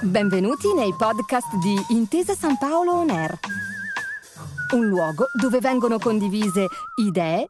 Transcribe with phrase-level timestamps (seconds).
[0.00, 3.36] Benvenuti nei podcast di Intesa San Paolo On Air,
[4.74, 7.48] un luogo dove vengono condivise idee,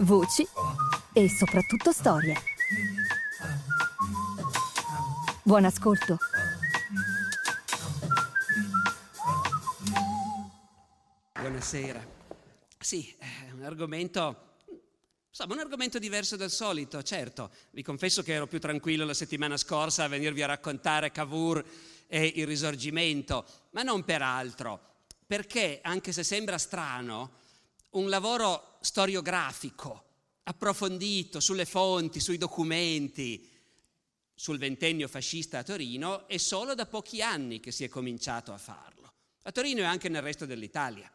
[0.00, 0.46] voci
[1.12, 2.36] e soprattutto storie.
[5.42, 6.18] Buon ascolto.
[11.32, 12.00] Buonasera.
[12.78, 14.51] Sì, è un argomento
[15.34, 17.50] Insomma, un argomento diverso dal solito, certo.
[17.70, 21.64] Vi confesso che ero più tranquillo la settimana scorsa a venirvi a raccontare Cavour
[22.06, 27.38] e il risorgimento, ma non per altro, perché, anche se sembra strano,
[27.92, 30.04] un lavoro storiografico,
[30.42, 33.48] approfondito sulle fonti, sui documenti,
[34.34, 38.58] sul ventennio fascista a Torino, è solo da pochi anni che si è cominciato a
[38.58, 39.14] farlo.
[39.44, 41.10] A Torino e anche nel resto dell'Italia.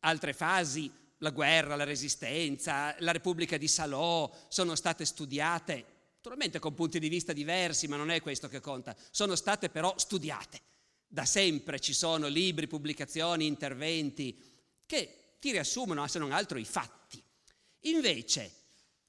[0.00, 0.90] Altre fasi
[1.24, 5.84] la guerra, la resistenza, la Repubblica di Salò sono state studiate,
[6.16, 9.94] naturalmente con punti di vista diversi, ma non è questo che conta, sono state però
[9.96, 10.60] studiate.
[11.06, 14.38] Da sempre ci sono libri, pubblicazioni, interventi
[14.84, 17.22] che ti riassumono, se non altro, i fatti.
[17.80, 18.52] Invece,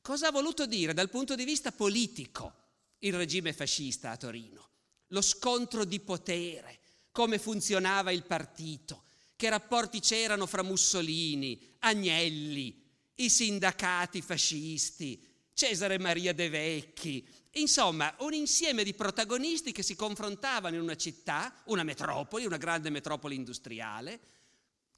[0.01, 2.53] cosa ha voluto dire dal punto di vista politico
[2.99, 4.69] il regime fascista a Torino?
[5.07, 6.79] Lo scontro di potere,
[7.11, 9.03] come funzionava il partito,
[9.35, 12.83] che rapporti c'erano fra Mussolini, Agnelli,
[13.15, 15.21] i sindacati fascisti,
[15.53, 21.53] Cesare Maria De Vecchi, insomma un insieme di protagonisti che si confrontavano in una città,
[21.65, 24.19] una metropoli, una grande metropoli industriale,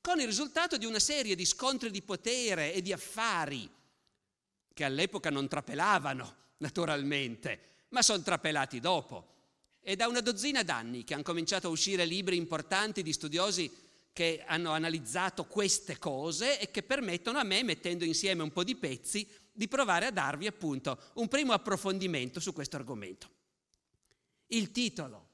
[0.02, 3.69] con il risultato di una serie di scontri di potere e di affari
[4.73, 9.33] che all'epoca non trapelavano, naturalmente, ma sono trapelati dopo.
[9.79, 13.72] È da una dozzina d'anni che hanno cominciato a uscire libri importanti di studiosi
[14.17, 18.75] che hanno analizzato queste cose e che permettono a me, mettendo insieme un po' di
[18.75, 23.29] pezzi, di provare a darvi appunto un primo approfondimento su questo argomento.
[24.47, 25.27] Il titolo.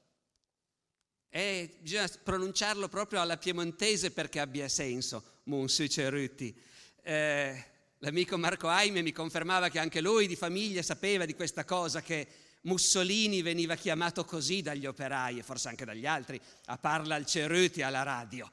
[1.30, 6.54] E bisogna pronunciarlo proprio alla piemontese perché abbia senso, Monsieur Ceruti.
[7.02, 7.64] Eh,
[8.00, 12.26] l'amico Marco Aime mi confermava che anche lui di famiglia sapeva di questa cosa, che
[12.64, 17.80] Mussolini veniva chiamato così dagli operai e forse anche dagli altri, a parla al Ceruti
[17.80, 18.50] alla radio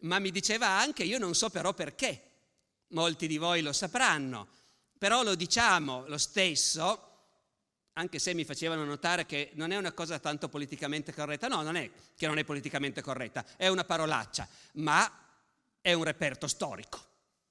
[0.00, 2.22] ma mi diceva anche, io non so però perché,
[2.88, 4.48] molti di voi lo sapranno,
[4.96, 7.04] però lo diciamo lo stesso,
[7.94, 11.76] anche se mi facevano notare che non è una cosa tanto politicamente corretta, no, non
[11.76, 15.26] è che non è politicamente corretta, è una parolaccia, ma
[15.80, 17.06] è un reperto storico.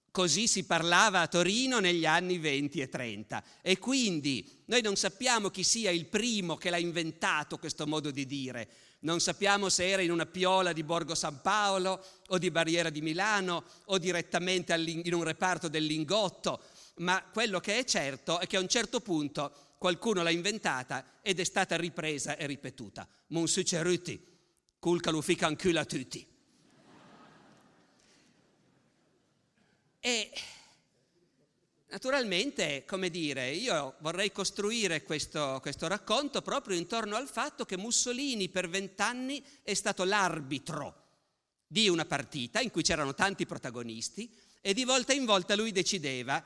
[0.10, 5.50] Così si parlava a Torino negli anni 20 e 30 e quindi noi non sappiamo
[5.50, 8.68] chi sia il primo che l'ha inventato questo modo di dire,
[9.00, 13.02] non sappiamo se era in una piola di Borgo San Paolo o di Barriera di
[13.02, 16.62] Milano o direttamente in un reparto del Lingotto,
[16.96, 21.40] ma quello che è certo è che a un certo punto qualcuno l'ha inventata ed
[21.40, 23.08] è stata ripresa e ripetuta.
[23.28, 24.20] Mon suceruti,
[24.80, 26.36] culca lo fica a tutti.
[30.00, 30.32] E
[31.90, 38.50] Naturalmente, come dire, io vorrei costruire questo, questo, racconto proprio intorno al fatto che Mussolini
[38.50, 41.06] per vent'anni è stato l'arbitro
[41.66, 46.44] di una partita in cui c'erano tanti protagonisti e di volta in volta lui decideva,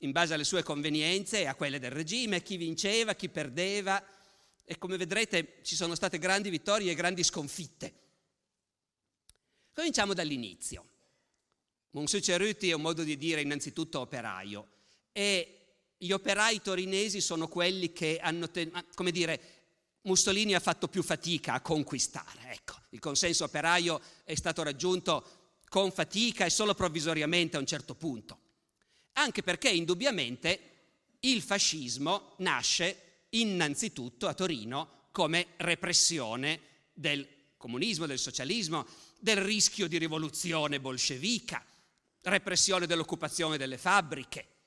[0.00, 4.02] in base alle sue convenienze e a quelle del regime, chi vinceva, chi perdeva
[4.64, 7.92] e come vedrete ci sono state grandi vittorie e grandi sconfitte.
[9.74, 10.86] Cominciamo dall'inizio.
[11.90, 14.76] Monsieur Ceruti è un modo di dire innanzitutto operaio
[15.18, 15.54] e
[15.98, 18.48] gli operai torinesi sono quelli che hanno,
[18.94, 19.40] come dire,
[20.02, 22.52] Mussolini ha fatto più fatica a conquistare.
[22.52, 27.96] Ecco, il consenso operaio è stato raggiunto con fatica e solo provvisoriamente a un certo
[27.96, 28.38] punto.
[29.14, 30.60] Anche perché indubbiamente
[31.20, 36.60] il fascismo nasce innanzitutto a Torino come repressione
[36.92, 38.86] del comunismo, del socialismo,
[39.18, 41.66] del rischio di rivoluzione bolscevica,
[42.22, 44.57] repressione dell'occupazione delle fabbriche.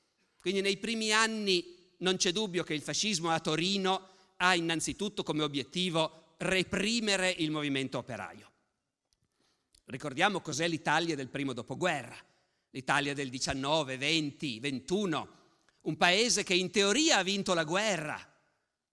[0.41, 1.63] Quindi nei primi anni
[1.99, 7.99] non c'è dubbio che il fascismo a Torino ha innanzitutto come obiettivo reprimere il movimento
[7.99, 8.49] operaio.
[9.85, 12.17] Ricordiamo cos'è l'Italia del primo dopoguerra,
[12.71, 15.29] l'Italia del 19, 20, 21,
[15.81, 18.19] un paese che in teoria ha vinto la guerra,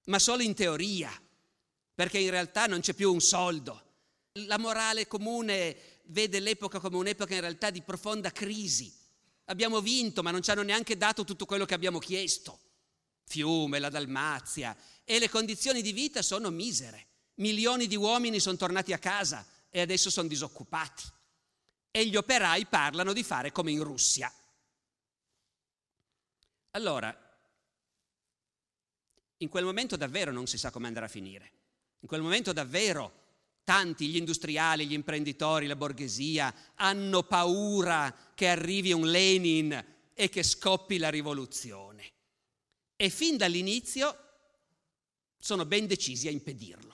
[0.05, 1.11] ma solo in teoria,
[1.94, 3.84] perché in realtà non c'è più un soldo.
[4.32, 8.97] La morale comune vede l'epoca come un'epoca in realtà di profonda crisi
[9.50, 12.60] Abbiamo vinto, ma non ci hanno neanche dato tutto quello che abbiamo chiesto.
[13.24, 14.76] Fiume, la Dalmazia.
[15.04, 17.06] E le condizioni di vita sono misere.
[17.36, 21.04] Milioni di uomini sono tornati a casa e adesso sono disoccupati.
[21.90, 24.32] E gli operai parlano di fare come in Russia.
[26.72, 27.26] Allora,
[29.38, 31.52] in quel momento davvero non si sa come andrà a finire.
[32.00, 33.27] In quel momento davvero
[33.69, 39.85] Tanti, gli industriali, gli imprenditori, la borghesia, hanno paura che arrivi un Lenin
[40.15, 42.12] e che scoppi la rivoluzione.
[42.97, 44.17] E fin dall'inizio
[45.38, 46.88] sono ben decisi a impedirlo.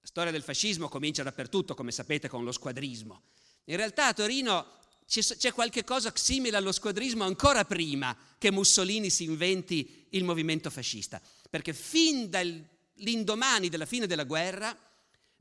[0.00, 3.22] La storia del fascismo comincia dappertutto, come sapete, con lo squadrismo.
[3.66, 4.66] In realtà a Torino
[5.06, 11.22] c'è qualche cosa simile allo squadrismo ancora prima che Mussolini si inventi il movimento fascista,
[11.48, 14.76] perché fin dall'indomani della fine della guerra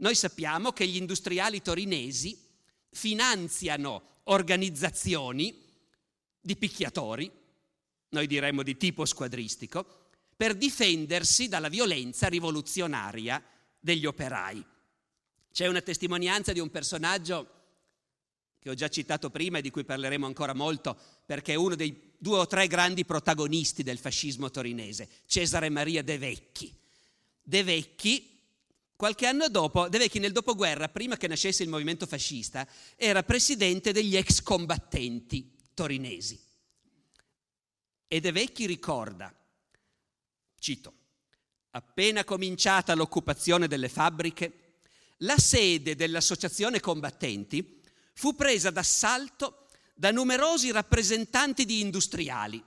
[0.03, 2.38] noi sappiamo che gli industriali torinesi
[2.89, 5.63] finanziano organizzazioni
[6.41, 7.31] di picchiatori,
[8.09, 13.41] noi diremmo di tipo squadristico, per difendersi dalla violenza rivoluzionaria
[13.79, 14.63] degli operai.
[15.53, 17.61] C'è una testimonianza di un personaggio
[18.59, 22.11] che ho già citato prima e di cui parleremo ancora molto, perché è uno dei
[22.17, 26.75] due o tre grandi protagonisti del fascismo torinese, Cesare Maria De Vecchi.
[27.41, 28.32] De Vecchi
[28.95, 33.92] Qualche anno dopo, De Vecchi nel dopoguerra, prima che nascesse il movimento fascista, era presidente
[33.92, 36.40] degli ex combattenti torinesi.
[38.07, 39.34] E De Vecchi ricorda,
[40.60, 40.94] cito,
[41.72, 44.78] appena cominciata l'occupazione delle fabbriche,
[45.18, 47.81] la sede dell'associazione combattenti
[48.13, 52.63] fu presa d'assalto da numerosi rappresentanti di industriali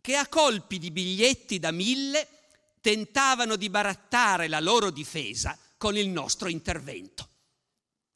[0.00, 2.39] che a colpi di biglietti da mille
[2.80, 7.28] tentavano di barattare la loro difesa con il nostro intervento.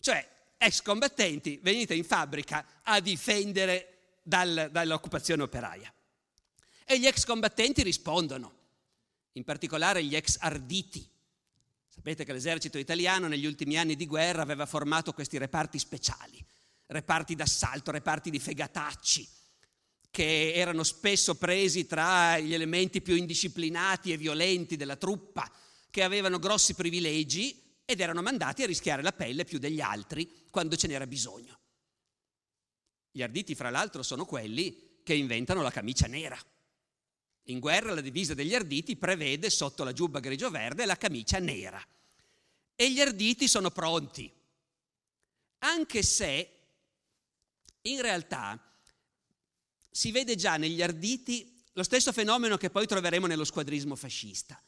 [0.01, 0.29] Cioè,
[0.59, 5.93] ex combattenti, venite in fabbrica a difendere dal, dall'occupazione operaia.
[6.85, 8.53] E gli ex combattenti rispondono,
[9.33, 11.09] in particolare gli ex arditi.
[11.89, 16.45] Sapete che l'esercito italiano negli ultimi anni di guerra aveva formato questi reparti speciali,
[16.87, 19.29] reparti d'assalto, reparti di fegatacci,
[20.15, 25.51] che erano spesso presi tra gli elementi più indisciplinati e violenti della truppa,
[25.91, 30.77] che avevano grossi privilegi ed erano mandati a rischiare la pelle più degli altri quando
[30.77, 31.59] ce n'era bisogno.
[33.11, 36.39] Gli arditi, fra l'altro, sono quelli che inventano la camicia nera.
[37.47, 41.85] In guerra la divisa degli arditi prevede sotto la giubba grigio-verde la camicia nera.
[42.77, 44.33] E gli arditi sono pronti,
[45.59, 46.51] anche se
[47.83, 48.74] in realtà
[49.97, 54.61] si vede già negli arditi lo stesso fenomeno che poi troveremo nello squadrismo fascista.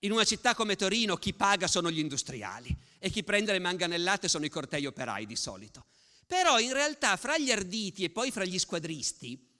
[0.00, 4.28] In una città come Torino chi paga sono gli industriali e chi prende le manganellate
[4.28, 5.86] sono i cortei operai di solito.
[6.28, 9.50] Però in realtà fra gli arditi e poi fra gli squadristi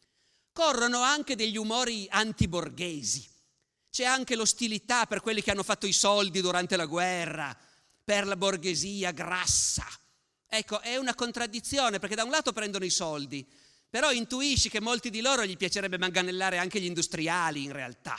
[0.52, 3.28] corrono anche degli umori antiborghesi.
[3.90, 7.58] C'è anche l'ostilità per quelli che hanno fatto i soldi durante la guerra,
[8.05, 9.84] per la borghesia grassa.
[10.46, 13.44] Ecco, è una contraddizione perché da un lato prendono i soldi,
[13.92, 18.16] però intuisci che molti di loro gli piacerebbe manganellare anche gli industriali in realtà.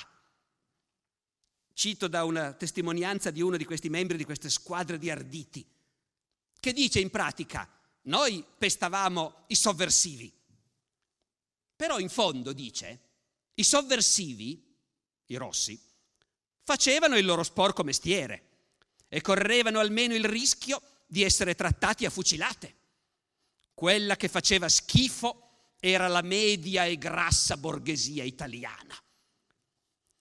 [1.74, 5.66] Cito da una testimonianza di uno di questi membri di queste squadre di arditi,
[6.60, 7.68] che dice in pratica,
[8.04, 10.32] noi pestavamo i sovversivi,
[11.76, 13.00] però in fondo dice,
[13.56, 14.78] i sovversivi,
[15.26, 15.82] i rossi,
[16.62, 18.50] facevano il loro sporco mestiere
[19.08, 22.76] e correvano almeno il rischio di essere trattati a fucilate.
[23.74, 25.44] Quella che faceva schifo
[25.86, 28.98] era la media e grassa borghesia italiana.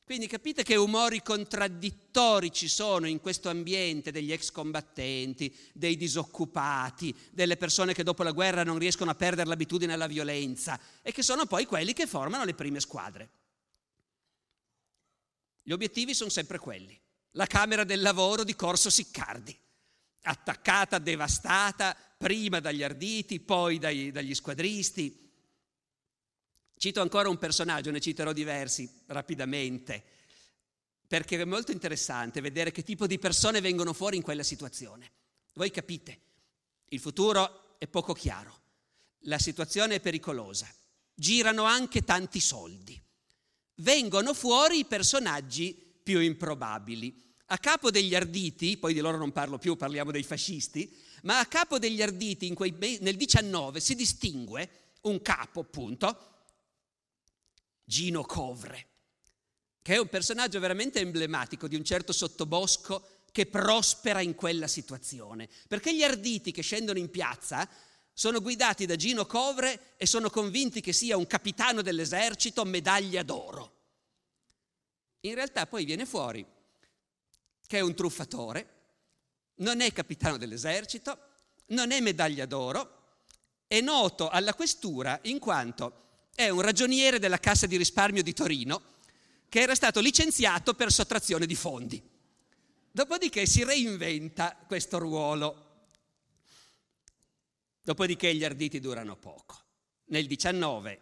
[0.02, 7.16] Quindi capite che umori contraddittori ci sono in questo ambiente degli ex combattenti, dei disoccupati,
[7.30, 11.22] delle persone che dopo la guerra non riescono a perdere l'abitudine alla violenza e che
[11.22, 13.30] sono poi quelli che formano le prime squadre.
[15.62, 17.00] Gli obiettivi sono sempre quelli.
[17.34, 19.56] La Camera del Lavoro di Corso Siccardi,
[20.22, 25.21] attaccata, devastata, prima dagli arditi, poi dai, dagli squadristi,
[26.82, 30.02] Cito ancora un personaggio, ne citerò diversi rapidamente,
[31.06, 35.12] perché è molto interessante vedere che tipo di persone vengono fuori in quella situazione.
[35.54, 36.20] Voi capite,
[36.88, 38.62] il futuro è poco chiaro,
[39.26, 40.68] la situazione è pericolosa,
[41.14, 43.00] girano anche tanti soldi.
[43.76, 45.72] Vengono fuori i personaggi
[46.02, 47.36] più improbabili.
[47.46, 51.46] A capo degli arditi, poi di loro non parlo più, parliamo dei fascisti, ma a
[51.46, 54.70] capo degli arditi quei, nel 19 si distingue
[55.02, 56.31] un capo, appunto,
[57.92, 58.86] Gino Covre,
[59.82, 65.46] che è un personaggio veramente emblematico di un certo sottobosco che prospera in quella situazione,
[65.68, 67.68] perché gli arditi che scendono in piazza
[68.14, 73.80] sono guidati da Gino Covre e sono convinti che sia un capitano dell'esercito medaglia d'oro.
[75.20, 76.46] In realtà poi viene fuori
[77.66, 78.68] che è un truffatore,
[79.56, 81.18] non è capitano dell'esercito,
[81.66, 83.00] non è medaglia d'oro,
[83.66, 86.01] è noto alla questura in quanto
[86.34, 88.82] è un ragioniere della Cassa di risparmio di Torino
[89.48, 92.02] che era stato licenziato per sottrazione di fondi.
[92.90, 95.86] Dopodiché si reinventa questo ruolo.
[97.82, 99.58] Dopodiché gli arditi durano poco.
[100.06, 101.00] Nel 19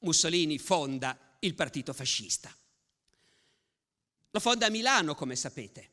[0.00, 2.54] Mussolini fonda il partito fascista.
[4.30, 5.90] Lo fonda a Milano, come sapete,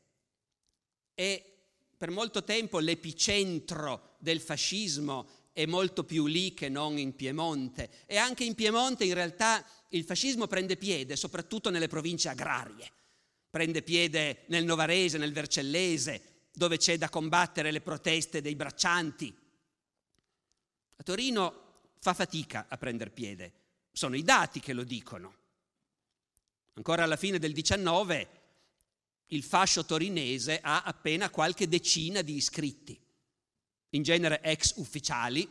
[1.14, 1.52] e
[1.96, 8.16] per molto tempo l'epicentro del fascismo è molto più lì che non in Piemonte e
[8.16, 12.90] anche in Piemonte in realtà il fascismo prende piede soprattutto nelle province agrarie,
[13.50, 19.34] prende piede nel Novarese, nel Vercellese, dove c'è da combattere le proteste dei braccianti.
[20.96, 21.60] A Torino
[21.98, 23.52] fa fatica a prendere piede,
[23.92, 25.40] sono i dati che lo dicono.
[26.74, 28.40] Ancora alla fine del 19
[29.26, 32.98] il fascio torinese ha appena qualche decina di iscritti,
[33.94, 35.48] in genere ex ufficiali,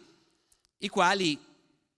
[0.78, 1.40] i quali,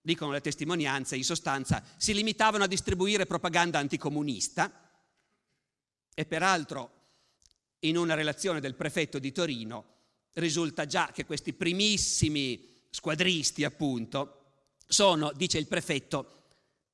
[0.01, 4.71] dicono le testimonianze, in sostanza si limitavano a distribuire propaganda anticomunista
[6.13, 6.91] e peraltro
[7.79, 9.91] in una relazione del prefetto di Torino
[10.33, 14.41] risulta già che questi primissimi squadristi, appunto,
[14.87, 16.43] sono, dice il prefetto,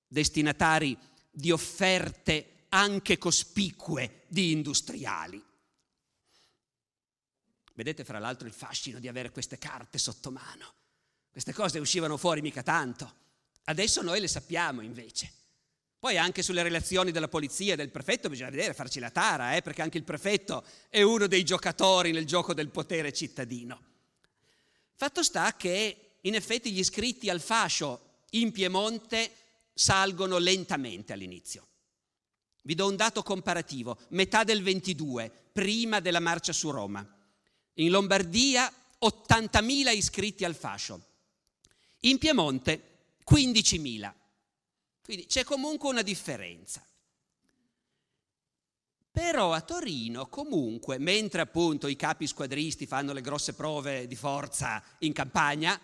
[0.07, 0.97] destinatari
[1.29, 5.43] di offerte anche cospicue di industriali.
[7.79, 10.73] Vedete fra l'altro il fascino di avere queste carte sotto mano.
[11.31, 13.09] Queste cose uscivano fuori mica tanto.
[13.63, 15.31] Adesso noi le sappiamo invece.
[15.97, 19.61] Poi anche sulle relazioni della polizia e del prefetto bisogna vedere, farci la tara, eh,
[19.61, 23.81] perché anche il prefetto è uno dei giocatori nel gioco del potere cittadino.
[24.93, 29.31] Fatto sta che in effetti gli iscritti al fascio in Piemonte
[29.73, 31.65] salgono lentamente all'inizio.
[32.63, 37.13] Vi do un dato comparativo, metà del 22, prima della marcia su Roma.
[37.73, 38.71] In Lombardia
[39.01, 41.01] 80.000 iscritti al fascio,
[42.01, 44.13] in Piemonte 15.000.
[45.01, 46.83] Quindi c'è comunque una differenza.
[49.11, 54.83] Però a Torino comunque, mentre appunto i capi squadristi fanno le grosse prove di forza
[54.99, 55.79] in campagna,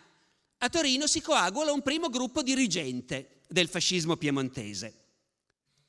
[0.58, 4.94] a Torino si coagula un primo gruppo dirigente del fascismo piemontese,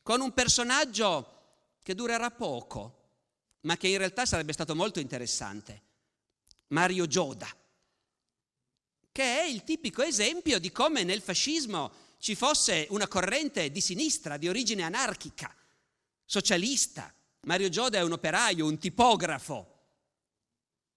[0.03, 1.35] con un personaggio
[1.83, 3.05] che durerà poco,
[3.61, 5.83] ma che in realtà sarebbe stato molto interessante,
[6.69, 7.49] Mario Gioda,
[9.13, 14.37] che è il tipico esempio di come nel fascismo ci fosse una corrente di sinistra,
[14.37, 15.55] di origine anarchica,
[16.25, 17.13] socialista.
[17.43, 19.77] Mario Gioda è un operaio, un tipografo,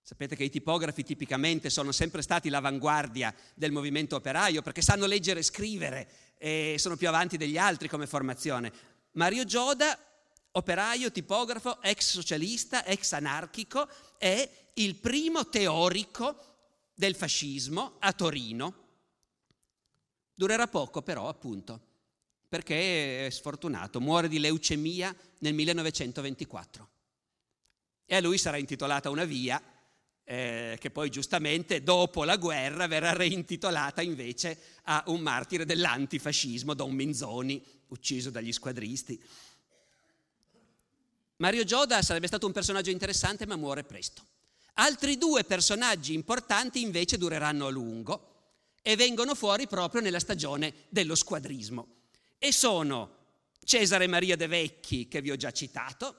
[0.10, 5.42] Sapete che i tipografi tipicamente sono sempre stati l'avanguardia del movimento operaio perché sanno leggere
[5.42, 6.10] e scrivere
[6.40, 8.74] e sono più avanti degli altri come formazione.
[9.12, 9.96] Mario Gioda,
[10.54, 16.48] operaio, tipografo, ex socialista, ex anarchico, è il primo teorico
[16.94, 18.88] del fascismo a Torino.
[20.34, 21.80] Durerà poco però, appunto,
[22.48, 26.90] perché è sfortunato, muore di leucemia nel 1924.
[28.06, 29.62] E a lui sarà intitolata una via
[30.24, 36.94] eh, che poi giustamente dopo la guerra verrà reintitolata invece a un martire dell'antifascismo, Don
[36.94, 39.22] Minzoni, ucciso dagli squadristi.
[41.38, 44.38] Mario Gioda sarebbe stato un personaggio interessante ma muore presto.
[44.80, 48.28] Altri due personaggi importanti invece dureranno a lungo
[48.82, 52.04] e vengono fuori proprio nella stagione dello squadrismo.
[52.38, 53.18] E sono
[53.62, 56.16] Cesare Maria De Vecchi, che vi ho già citato,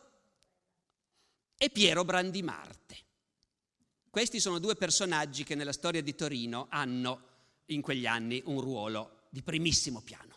[1.56, 2.98] e Piero Brandimarte.
[4.10, 7.28] Questi sono due personaggi che nella storia di Torino hanno
[7.66, 10.36] in quegli anni un ruolo di primissimo piano.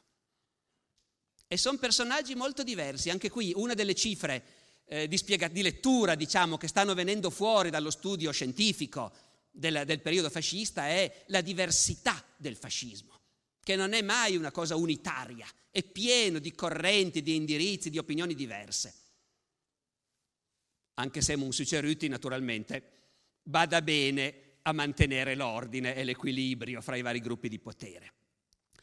[1.46, 3.10] E sono personaggi molto diversi.
[3.10, 7.70] Anche qui una delle cifre eh, di, spiega- di, lettura, diciamo, che stanno venendo fuori
[7.70, 9.12] dallo studio scientifico
[9.52, 13.20] del, del periodo fascista è la diversità del fascismo,
[13.63, 18.36] che non è mai una cosa unitaria, è pieno di correnti, di indirizzi, di opinioni
[18.36, 18.94] diverse.
[20.96, 22.92] Anche se Monsuceruti, naturalmente,
[23.42, 28.13] bada bene a mantenere l'ordine e l'equilibrio fra i vari gruppi di potere.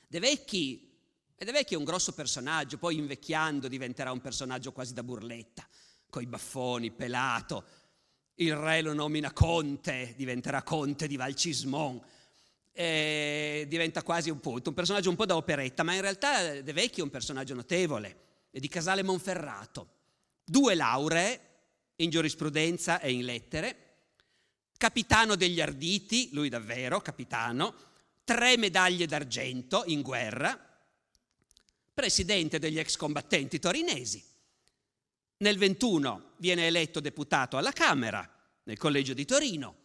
[0.07, 0.91] De Vecchi,
[1.37, 5.67] De Vecchi è un grosso personaggio, poi invecchiando diventerà un personaggio quasi da burletta,
[6.11, 7.65] coi baffoni, pelato.
[8.35, 12.01] Il re lo nomina conte, diventerà conte di Valcismon.
[12.73, 16.73] E diventa quasi un, punto, un personaggio un po' da operetta, ma in realtà De
[16.73, 18.17] Vecchi è un personaggio notevole,
[18.51, 19.89] è di Casale Monferrato.
[20.45, 21.41] Due lauree
[21.97, 23.77] in giurisprudenza e in lettere,
[24.79, 27.75] capitano degli arditi, lui davvero, capitano,
[28.25, 30.59] tre medaglie d'argento in guerra,
[31.93, 34.25] presidente degli ex combattenti torinesi.
[35.41, 38.29] Nel 21 viene eletto deputato alla Camera,
[38.65, 39.77] nel collegio di Torino,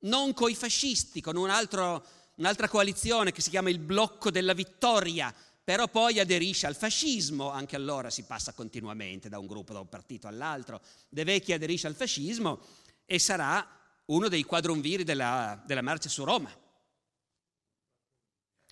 [0.00, 2.04] non coi fascisti, con un altro,
[2.36, 7.76] un'altra coalizione che si chiama il Blocco della Vittoria, però poi aderisce al fascismo, anche
[7.76, 10.82] allora si passa continuamente da un gruppo, da un partito all'altro.
[11.08, 12.60] De Vecchi aderisce al fascismo
[13.04, 13.64] e sarà
[14.06, 16.50] uno dei quadrumviri della, della marcia su Roma.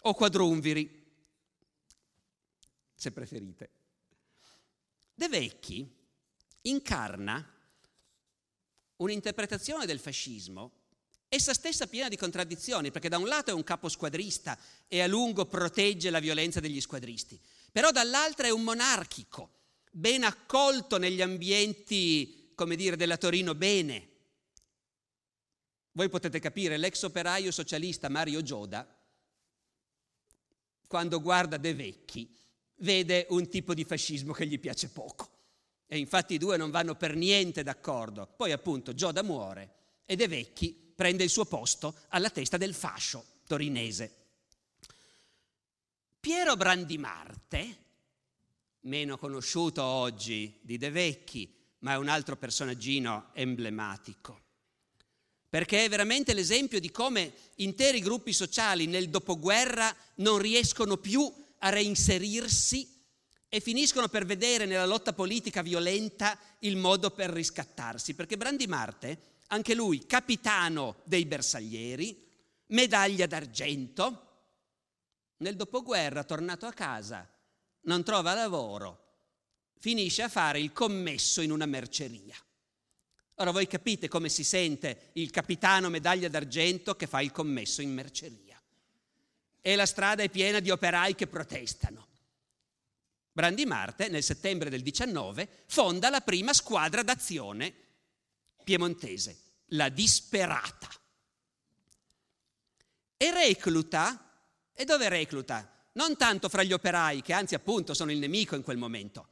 [0.00, 1.06] O quadrumviri,
[2.96, 3.70] se preferite.
[5.14, 6.00] De Vecchi
[6.62, 7.46] incarna
[8.96, 10.82] un'interpretazione del fascismo
[11.34, 15.06] essa stessa piena di contraddizioni, perché da un lato è un capo squadrista e a
[15.06, 17.40] lungo protegge la violenza degli squadristi,
[17.72, 24.10] però dall'altro è un monarchico, ben accolto negli ambienti, come dire, della Torino bene.
[25.92, 28.86] Voi potete capire, l'ex operaio socialista Mario Gioda,
[30.86, 32.30] quando guarda De Vecchi,
[32.80, 35.31] vede un tipo di fascismo che gli piace poco.
[35.92, 38.26] E infatti i due non vanno per niente d'accordo.
[38.26, 39.74] Poi appunto Gioda muore
[40.06, 44.10] e De Vecchi prende il suo posto alla testa del fascio torinese.
[46.18, 47.76] Piero Brandimarte,
[48.80, 54.40] meno conosciuto oggi di De Vecchi, ma è un altro personaggino emblematico,
[55.46, 61.68] perché è veramente l'esempio di come interi gruppi sociali nel dopoguerra non riescono più a
[61.68, 62.91] reinserirsi
[63.54, 69.74] e finiscono per vedere nella lotta politica violenta il modo per riscattarsi, perché Brandimarte anche
[69.74, 72.30] lui capitano dei bersaglieri,
[72.68, 74.28] medaglia d'argento.
[75.36, 77.30] Nel dopoguerra, tornato a casa,
[77.82, 79.16] non trova lavoro,
[79.78, 82.36] finisce a fare il commesso in una merceria.
[83.34, 87.92] Ora voi capite come si sente il capitano medaglia d'argento che fa il commesso in
[87.92, 88.58] merceria.
[89.60, 92.11] E la strada è piena di operai che protestano.
[93.32, 97.72] Brandi Marte, nel settembre del 19, fonda la prima squadra d'azione
[98.62, 100.88] piemontese, la disperata.
[103.16, 105.66] E recluta, e dove recluta?
[105.92, 109.28] Non tanto fra gli operai, che anzi appunto sono il nemico in quel momento,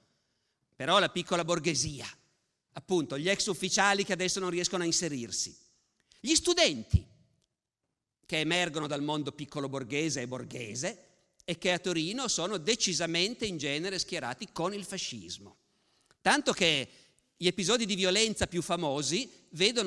[0.75, 2.09] però la piccola borghesia,
[2.73, 5.55] appunto gli ex ufficiali che adesso non riescono a inserirsi,
[6.21, 7.07] gli studenti
[8.25, 11.10] che emergono dal mondo piccolo borghese e borghese
[11.45, 15.57] e che a Torino sono decisamente in genere schierati con il fascismo.
[16.21, 16.89] Tanto che
[17.37, 19.31] gli episodi di violenza più famosi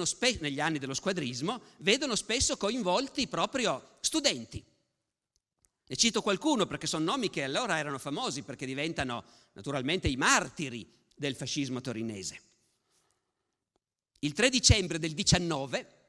[0.03, 4.63] spe- negli anni dello squadrismo vedono spesso coinvolti proprio studenti.
[5.85, 10.91] Ne cito qualcuno perché sono nomi che allora erano famosi perché diventano naturalmente i martiri
[11.15, 12.41] del fascismo torinese.
[14.19, 16.01] Il 3 dicembre del 19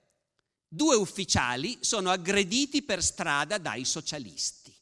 [0.69, 4.74] due ufficiali sono aggrediti per strada dai socialisti.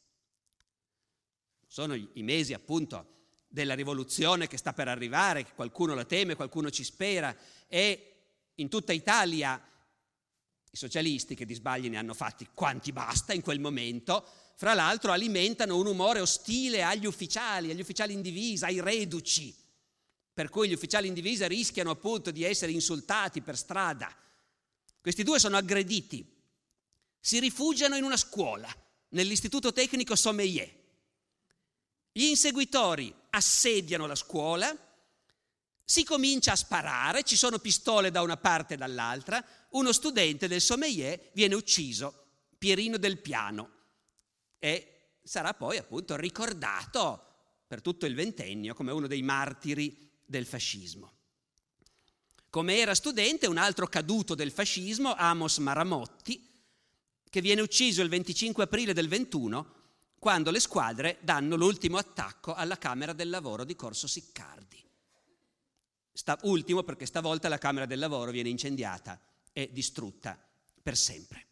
[1.72, 3.06] Sono i mesi appunto
[3.48, 7.34] della rivoluzione che sta per arrivare, qualcuno la teme, qualcuno ci spera,
[7.66, 8.12] e
[8.56, 9.58] in tutta Italia
[10.70, 14.22] i socialisti, che di sbagli ne hanno fatti quanti basta in quel momento,
[14.54, 19.56] fra l'altro alimentano un umore ostile agli ufficiali, agli ufficiali in divisa, ai reduci,
[20.30, 24.14] per cui gli ufficiali in divisa rischiano appunto di essere insultati per strada.
[25.00, 26.38] Questi due sono aggrediti,
[27.18, 28.68] si rifugiano in una scuola,
[29.12, 30.80] nell'istituto tecnico Sommelier.
[32.12, 34.76] Gli inseguitori assediano la scuola,
[35.82, 40.60] si comincia a sparare, ci sono pistole da una parte e dall'altra, uno studente del
[40.60, 42.26] sommelier viene ucciso,
[42.58, 43.70] Pierino del Piano,
[44.58, 47.30] e sarà poi appunto ricordato
[47.66, 51.12] per tutto il ventennio come uno dei martiri del fascismo.
[52.50, 56.50] Come era studente un altro caduto del fascismo, Amos Maramotti,
[57.30, 59.80] che viene ucciso il 25 aprile del 21
[60.22, 64.80] quando le squadre danno l'ultimo attacco alla Camera del Lavoro di Corso Siccardi.
[66.12, 69.20] Sta, ultimo perché stavolta la Camera del Lavoro viene incendiata
[69.52, 70.38] e distrutta
[70.80, 71.46] per sempre,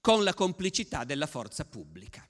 [0.00, 2.24] con la complicità della forza pubblica,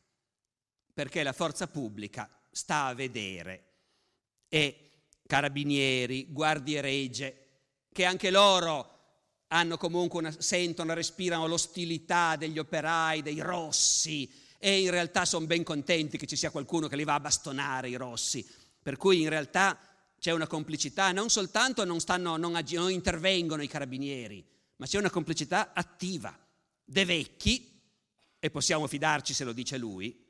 [0.95, 3.75] perché la forza pubblica sta a vedere
[4.49, 7.49] e carabinieri, guardie regie,
[7.93, 8.95] che anche loro
[9.49, 15.63] hanno comunque una, sentono, respirano l'ostilità degli operai, dei rossi, e in realtà sono ben
[15.63, 18.45] contenti che ci sia qualcuno che li va a bastonare i rossi,
[18.83, 19.79] per cui in realtà
[20.19, 24.45] c'è una complicità, non soltanto non, stanno, non, ag- non intervengono i carabinieri,
[24.79, 26.37] ma c'è una complicità attiva.
[26.85, 27.81] De Vecchi,
[28.41, 30.21] e possiamo fidarci se lo dice lui,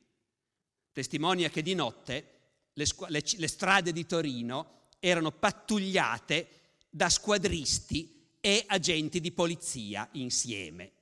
[0.93, 2.33] testimonia che di notte
[2.75, 6.49] le, squ- le, le strade di Torino erano pattugliate
[6.91, 10.96] da squadristi e agenti di polizia insieme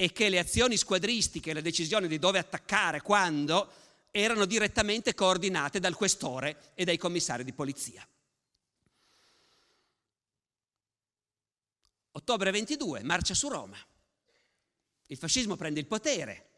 [0.00, 3.70] e che le azioni squadristiche, le decisioni di dove attaccare, quando,
[4.10, 8.08] erano direttamente coordinate dal questore e dai commissari di polizia.
[12.12, 13.76] Ottobre 22, marcia su Roma.
[15.04, 16.48] Il fascismo prende il potere.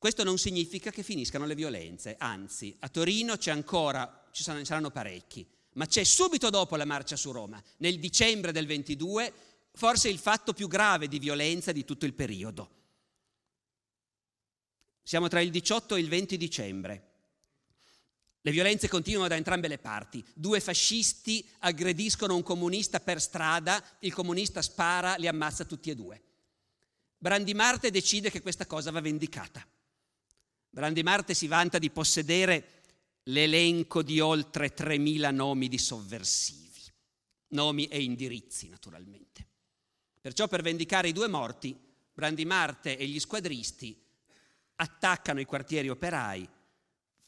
[0.00, 5.46] Questo non significa che finiscano le violenze, anzi, a Torino c'è ancora, ci saranno parecchi,
[5.74, 10.52] ma c'è subito dopo la marcia su Roma, nel dicembre del 22, forse il fatto
[10.52, 12.78] più grave di violenza di tutto il periodo.
[15.02, 17.04] Siamo tra il 18 e il 20 dicembre.
[18.42, 20.24] Le violenze continuano da entrambe le parti.
[20.34, 26.22] Due fascisti aggrediscono un comunista per strada, il comunista spara, li ammazza tutti e due.
[27.18, 29.66] Brandimarte decide che questa cosa va vendicata.
[30.70, 32.82] Brandimarte si vanta di possedere
[33.24, 36.80] l'elenco di oltre 3.000 nomi di sovversivi,
[37.48, 39.48] nomi e indirizzi naturalmente.
[40.20, 41.78] Perciò per vendicare i due morti,
[42.12, 43.98] Brandimarte e gli squadristi
[44.76, 46.48] attaccano i quartieri operai,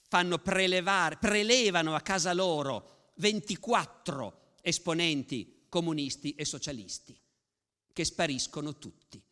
[0.09, 7.19] fanno prelevare, prelevano a casa loro 24 esponenti comunisti e socialisti,
[7.93, 9.23] che spariscono tutti.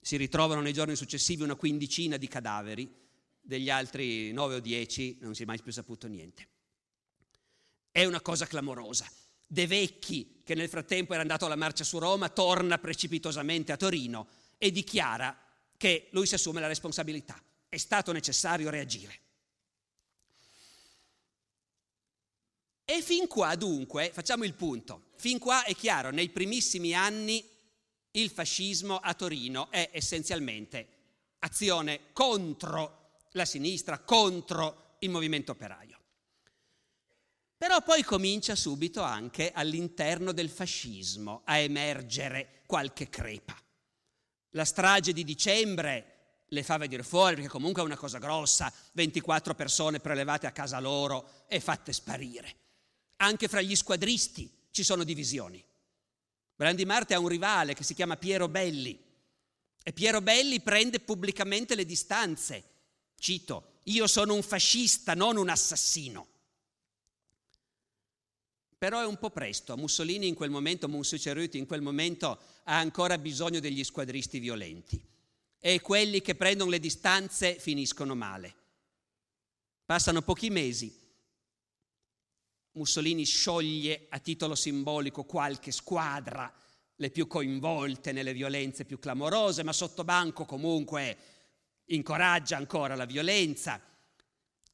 [0.00, 2.90] Si ritrovano nei giorni successivi una quindicina di cadaveri,
[3.38, 6.48] degli altri nove o dieci non si è mai più saputo niente.
[7.90, 9.06] È una cosa clamorosa.
[9.52, 14.28] De Vecchi, che nel frattempo era andato alla marcia su Roma, torna precipitosamente a Torino
[14.58, 15.36] e dichiara
[15.76, 17.42] che lui si assume la responsabilità.
[17.68, 19.18] È stato necessario reagire.
[22.84, 27.44] E fin qua dunque, facciamo il punto, fin qua è chiaro, nei primissimi anni
[28.12, 30.88] il fascismo a Torino è essenzialmente
[31.40, 35.89] azione contro la sinistra contro il movimento operaio.
[37.60, 43.54] Però poi comincia subito anche all'interno del fascismo a emergere qualche crepa.
[44.52, 49.54] La strage di dicembre le fa venire fuori perché comunque è una cosa grossa, 24
[49.54, 52.56] persone prelevate a casa loro e fatte sparire.
[53.16, 55.62] Anche fra gli squadristi ci sono divisioni.
[56.54, 58.98] Brandi Marte ha un rivale che si chiama Piero Belli
[59.82, 62.64] e Piero Belli prende pubblicamente le distanze
[63.18, 66.26] Cito, io sono un fascista, non un assassino.
[68.80, 73.18] Però è un po' presto, Mussolini in quel momento, Monsuceruti in quel momento ha ancora
[73.18, 74.98] bisogno degli squadristi violenti
[75.58, 78.54] e quelli che prendono le distanze finiscono male.
[79.84, 80.90] Passano pochi mesi,
[82.72, 86.50] Mussolini scioglie a titolo simbolico qualche squadra,
[86.94, 91.18] le più coinvolte nelle violenze più clamorose, ma sotto banco comunque
[91.84, 93.78] incoraggia ancora la violenza.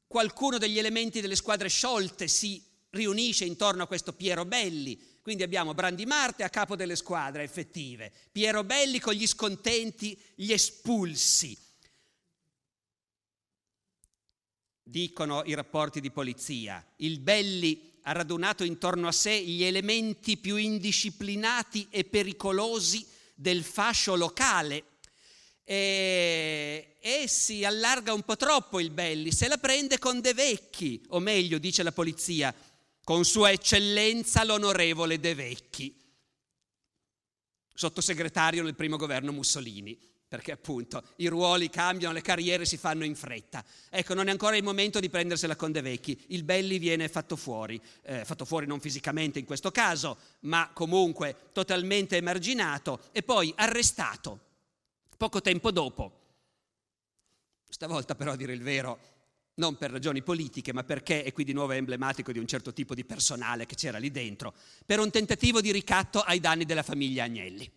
[0.07, 2.66] Qualcuno degli elementi delle squadre sciolte si
[2.97, 8.11] riunisce intorno a questo Piero Belli, quindi abbiamo Brandi Marte a capo delle squadre effettive,
[8.31, 11.57] Piero Belli con gli scontenti, gli espulsi.
[14.83, 16.85] Dicono i rapporti di polizia.
[16.97, 23.05] Il Belli ha radunato intorno a sé gli elementi più indisciplinati e pericolosi
[23.35, 24.83] del fascio locale
[25.69, 31.03] e, e, si allarga un po' troppo il Belli, se la prende con De Vecchi,
[31.09, 32.55] o meglio, dice la polizia,
[33.07, 35.97] con Sua Eccellenza l'onorevole De Vecchi,
[37.73, 43.15] sottosegretario nel primo governo Mussolini, perché appunto i ruoli cambiano, le carriere si fanno in
[43.15, 43.63] fretta.
[43.89, 47.37] Ecco, non è ancora il momento di prendersela con De Vecchi, il Belli viene fatto
[47.37, 53.53] fuori, eh, fatto fuori non fisicamente in questo caso, ma comunque totalmente emarginato e poi
[53.55, 54.41] arrestato
[55.15, 56.11] Poco tempo dopo,
[57.69, 59.16] stavolta però a dire il vero,
[59.57, 62.73] non per ragioni politiche, ma perché, e qui di nuovo è emblematico di un certo
[62.73, 64.53] tipo di personale che c'era lì dentro,
[64.85, 67.71] per un tentativo di ricatto ai danni della famiglia Agnelli.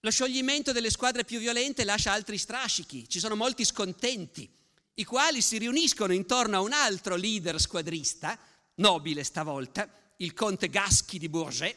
[0.00, 4.50] Lo scioglimento delle squadre più violente lascia altri strascichi, ci sono molti scontenti,
[4.94, 8.38] i quali si riuniscono intorno a un altro leader squadrista,
[8.76, 11.76] nobile stavolta, il conte Gaschi di Bourget,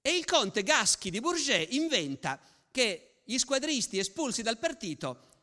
[0.00, 5.34] e il conte Gaschi di Bourget inventa che gli squadristi espulsi dal partito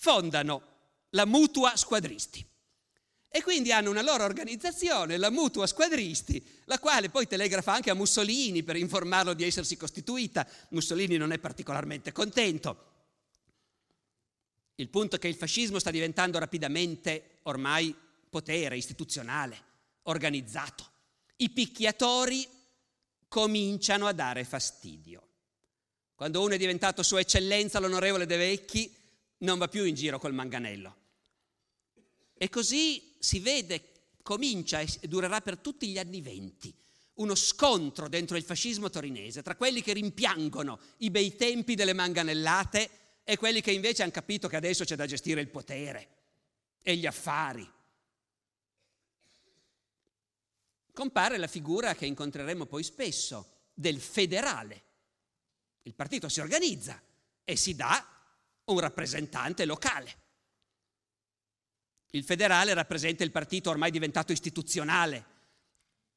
[0.00, 0.62] fondano
[1.10, 2.44] la Mutua Squadristi.
[3.28, 7.94] E quindi hanno una loro organizzazione, la Mutua Squadristi, la quale poi telegrafa anche a
[7.94, 10.46] Mussolini per informarlo di essersi costituita.
[10.70, 12.88] Mussolini non è particolarmente contento.
[14.76, 17.94] Il punto è che il fascismo sta diventando rapidamente ormai
[18.30, 19.62] potere istituzionale,
[20.04, 20.88] organizzato.
[21.36, 22.48] I picchiatori
[23.28, 25.28] cominciano a dare fastidio.
[26.14, 28.99] Quando uno è diventato Sua Eccellenza l'onorevole De Vecchi,
[29.40, 30.96] non va più in giro col manganello.
[32.36, 33.82] E così si vede,
[34.22, 36.74] comincia e durerà per tutti gli anni venti,
[37.14, 42.90] uno scontro dentro il fascismo torinese tra quelli che rimpiangono i bei tempi delle manganellate
[43.24, 46.08] e quelli che invece hanno capito che adesso c'è da gestire il potere
[46.82, 47.68] e gli affari
[51.00, 54.82] compare la figura che incontreremo poi spesso del federale.
[55.82, 57.00] Il partito si organizza
[57.42, 58.19] e si dà
[58.72, 60.18] un rappresentante locale.
[62.10, 65.38] Il federale rappresenta il partito ormai diventato istituzionale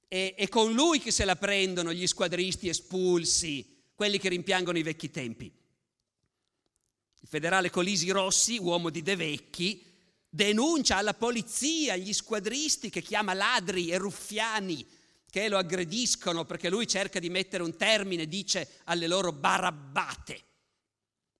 [0.08, 5.10] e con lui che se la prendono gli squadristi espulsi, quelli che rimpiangono i vecchi
[5.10, 5.46] tempi.
[5.46, 9.84] Il federale Colisi Rossi, uomo di De Vecchi,
[10.30, 14.86] denuncia alla polizia gli squadristi che chiama ladri e ruffiani
[15.30, 20.44] che lo aggrediscono perché lui cerca di mettere un termine, dice, alle loro barabbate.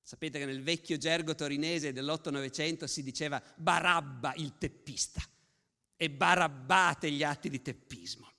[0.06, 5.22] Sapete che nel vecchio gergo torinese dell'8-900 si diceva barabba il teppista
[5.96, 8.32] e barabbate gli atti di teppismo.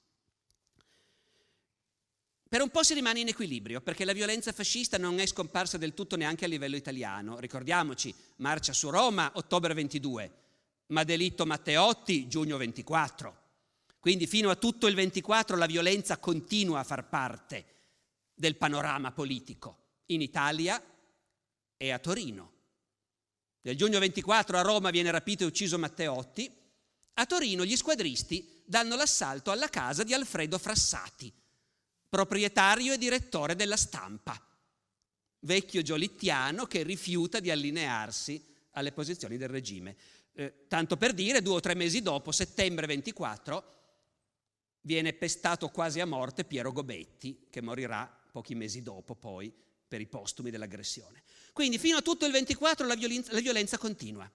[2.47, 5.95] Per un po' si rimane in equilibrio perché la violenza fascista non è scomparsa del
[5.95, 7.39] tutto neanche a livello italiano.
[7.39, 10.33] Ricordiamoci, marcia su Roma, ottobre 22,
[10.89, 13.43] ma delitto Matteotti, giugno 24.
[13.99, 17.65] Quindi fino a tutto il 24 la violenza continua a far parte
[18.35, 20.81] del panorama politico in Italia
[21.85, 22.53] e a Torino.
[23.63, 26.51] Nel giugno 24 a Roma viene rapito e ucciso Matteotti,
[27.15, 31.33] a Torino gli squadristi danno l'assalto alla casa di Alfredo Frassati,
[32.09, 34.41] proprietario e direttore della stampa,
[35.41, 38.43] vecchio giolittiano che rifiuta di allinearsi
[38.73, 39.97] alle posizioni del regime.
[40.33, 43.73] Eh, tanto per dire, due o tre mesi dopo, settembre 24,
[44.81, 49.53] viene pestato quasi a morte Piero Gobetti, che morirà pochi mesi dopo poi
[49.95, 51.23] per i postumi dell'aggressione.
[51.53, 54.29] Quindi fino a tutto il 24 la violenza, la violenza continua.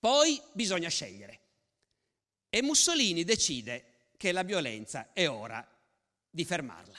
[0.00, 1.40] Poi bisogna scegliere.
[2.48, 5.62] E Mussolini decide che la violenza è ora
[6.30, 6.98] di fermarla.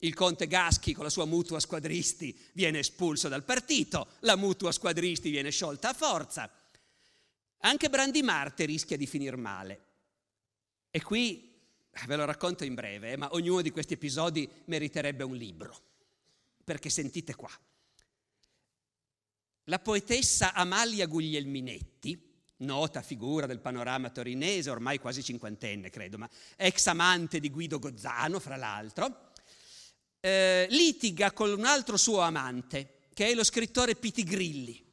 [0.00, 5.30] Il conte Gaschi con la sua mutua squadristi viene espulso dal partito, la mutua squadristi
[5.30, 6.50] viene sciolta a forza.
[7.60, 9.84] Anche Brandi Marte rischia di finire male.
[10.90, 11.53] E qui
[12.06, 15.80] ve lo racconto in breve, eh, ma ognuno di questi episodi meriterebbe un libro,
[16.62, 17.50] perché sentite qua.
[19.64, 26.86] La poetessa Amalia Guglielminetti, nota figura del panorama torinese, ormai quasi cinquantenne credo, ma ex
[26.86, 29.30] amante di Guido Gozzano, fra l'altro,
[30.20, 34.84] eh, litiga con un altro suo amante, che è lo scrittore Piti Grilli,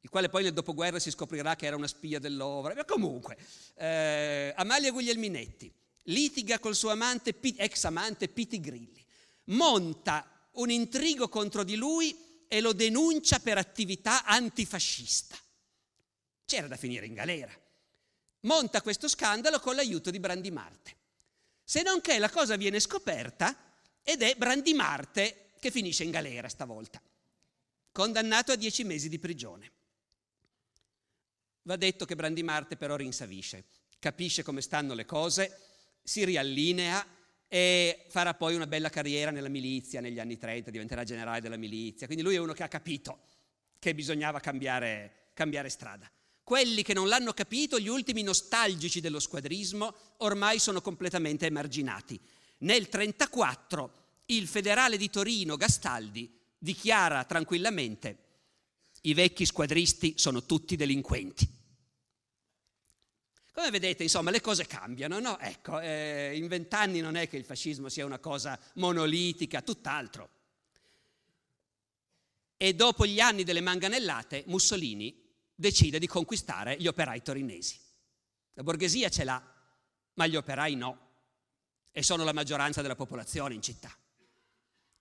[0.00, 2.74] il quale poi nel dopoguerra si scoprirà che era una spia dell'opera.
[2.74, 3.38] Ma comunque,
[3.76, 5.72] eh, Amalia Guglielminetti
[6.04, 9.04] litiga col suo amante, ex amante Piti Grilli,
[9.46, 15.36] monta un intrigo contro di lui e lo denuncia per attività antifascista.
[16.44, 17.52] C'era da finire in galera.
[18.40, 20.96] Monta questo scandalo con l'aiuto di Brandimarte.
[21.64, 23.56] Se non che la cosa viene scoperta
[24.02, 27.00] ed è Brandimarte che finisce in galera stavolta,
[27.90, 29.72] condannato a dieci mesi di prigione.
[31.62, 33.64] Va detto che Brandimarte però rinsavisce,
[33.98, 35.73] capisce come stanno le cose,
[36.04, 37.04] si riallinea
[37.48, 42.06] e farà poi una bella carriera nella milizia negli anni 30, diventerà generale della milizia.
[42.06, 43.20] Quindi lui è uno che ha capito
[43.78, 46.10] che bisognava cambiare, cambiare strada.
[46.42, 52.20] Quelli che non l'hanno capito, gli ultimi nostalgici dello squadrismo, ormai sono completamente emarginati.
[52.58, 58.18] Nel 1934 il federale di Torino Gastaldi dichiara tranquillamente
[59.02, 61.48] i vecchi squadristi sono tutti delinquenti.
[63.54, 65.38] Come vedete, insomma, le cose cambiano, no?
[65.38, 70.28] Ecco, eh, in vent'anni non è che il fascismo sia una cosa monolitica, tutt'altro.
[72.56, 75.22] E dopo gli anni delle manganellate, Mussolini
[75.54, 77.78] decide di conquistare gli operai torinesi.
[78.54, 79.40] La borghesia ce l'ha,
[80.14, 81.10] ma gli operai no,
[81.92, 83.96] e sono la maggioranza della popolazione in città.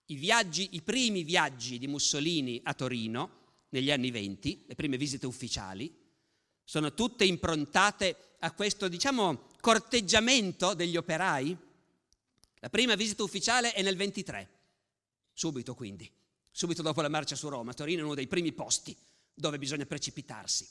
[0.06, 5.26] I, viaggi, I primi viaggi di Mussolini a Torino negli anni venti, le prime visite
[5.26, 6.03] ufficiali,
[6.64, 11.56] sono tutte improntate a questo, diciamo, corteggiamento degli operai.
[12.60, 14.50] La prima visita ufficiale è nel 23,
[15.34, 16.10] subito quindi,
[16.52, 17.74] subito dopo la marcia su Roma.
[17.74, 18.96] Torino è uno dei primi posti
[19.34, 20.68] dove bisogna precipitarsi.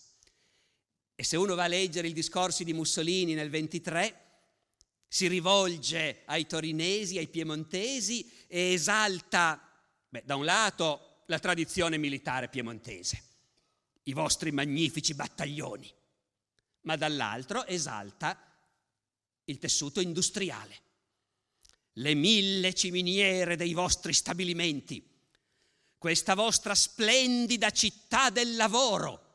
[1.15, 4.23] E se uno va a leggere i discorsi di Mussolini nel 23,
[5.07, 9.61] si rivolge ai torinesi, ai piemontesi e esalta,
[10.09, 13.23] beh, da un lato, la tradizione militare piemontese,
[14.05, 15.93] i vostri magnifici battaglioni,
[16.83, 18.37] ma dall'altro esalta
[19.45, 20.81] il tessuto industriale,
[21.95, 25.09] le mille ciminiere dei vostri stabilimenti,
[25.99, 29.31] questa vostra splendida città del lavoro.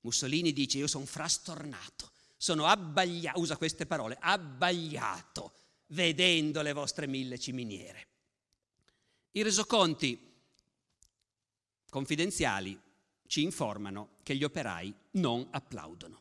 [0.00, 5.52] Mussolini dice io sono frastornato, sono abbagliato, usa queste parole, abbagliato
[5.88, 8.08] vedendo le vostre mille ciminiere.
[9.32, 10.28] I resoconti
[11.88, 12.78] confidenziali
[13.30, 16.20] ci informano che gli operai non applaudono.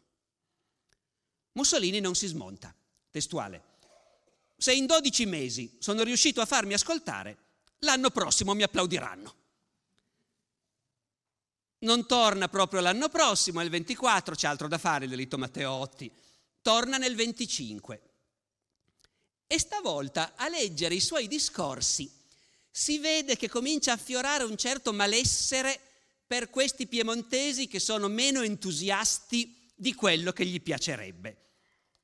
[1.54, 2.72] Mussolini non si smonta,
[3.10, 3.64] testuale.
[4.56, 7.38] Se in 12 mesi sono riuscito a farmi ascoltare,
[7.80, 9.38] l'anno prossimo mi applaudiranno.
[11.80, 16.12] non torna proprio l'anno prossimo, è il 24, c'è altro da fare il delitto Matteotti,
[16.62, 18.02] torna nel 25.
[19.48, 22.08] E stavolta a leggere i suoi discorsi
[22.70, 25.89] si vede che comincia a affiorare un certo malessere
[26.30, 31.38] per questi piemontesi che sono meno entusiasti di quello che gli piacerebbe.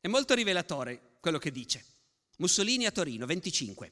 [0.01, 1.85] È molto rivelatore quello che dice.
[2.37, 3.91] Mussolini a Torino, 25.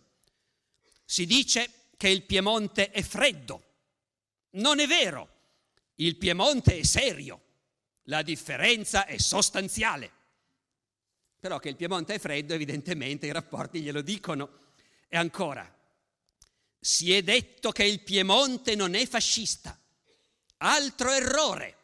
[1.06, 3.64] Si dice che il Piemonte è freddo.
[4.54, 5.30] Non è vero.
[5.98, 7.40] Il Piemonte è serio.
[8.06, 10.12] La differenza è sostanziale.
[11.40, 14.50] Però che il Piemonte è freddo, evidentemente i rapporti glielo dicono.
[15.08, 15.72] E ancora,
[16.80, 19.78] si è detto che il Piemonte non è fascista.
[20.66, 21.78] Altro errore.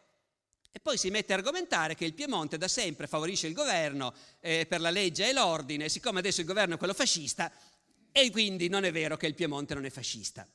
[0.71, 4.65] E poi si mette a argomentare che il Piemonte da sempre favorisce il governo eh,
[4.67, 7.51] per la legge e l'ordine, siccome adesso il governo è quello fascista,
[8.11, 10.47] e quindi non è vero che il Piemonte non è fascista.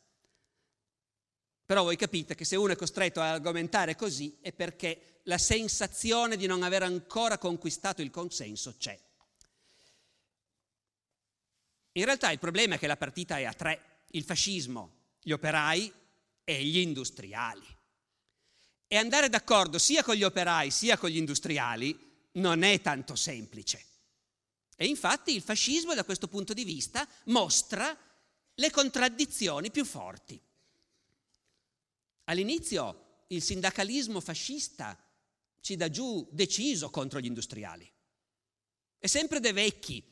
[1.66, 6.36] Però voi capite che se uno è costretto a argomentare così è perché la sensazione
[6.36, 8.98] di non aver ancora conquistato il consenso c'è.
[11.92, 15.92] In realtà il problema è che la partita è a tre, il fascismo, gli operai
[16.44, 17.82] e gli industriali.
[18.86, 21.98] E andare d'accordo sia con gli operai sia con gli industriali
[22.32, 23.84] non è tanto semplice.
[24.76, 27.96] E infatti il fascismo da questo punto di vista mostra
[28.54, 30.40] le contraddizioni più forti.
[32.24, 34.98] All'inizio il sindacalismo fascista
[35.60, 37.90] ci dà giù deciso contro gli industriali.
[38.98, 40.02] È sempre De Vecchi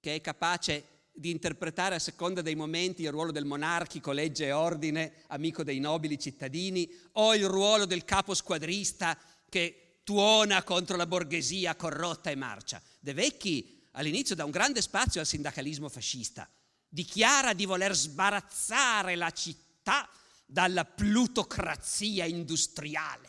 [0.00, 4.52] che è capace di interpretare a seconda dei momenti il ruolo del monarchico, legge e
[4.52, 11.06] ordine, amico dei nobili cittadini, o il ruolo del capo squadrista che tuona contro la
[11.06, 12.80] borghesia corrotta e marcia.
[13.00, 16.48] De Vecchi all'inizio dà un grande spazio al sindacalismo fascista,
[16.88, 20.08] dichiara di voler sbarazzare la città
[20.46, 23.28] dalla plutocrazia industriale.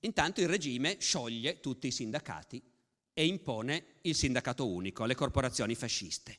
[0.00, 2.72] Intanto il regime scioglie tutti i sindacati
[3.14, 6.38] e impone il sindacato unico alle corporazioni fasciste.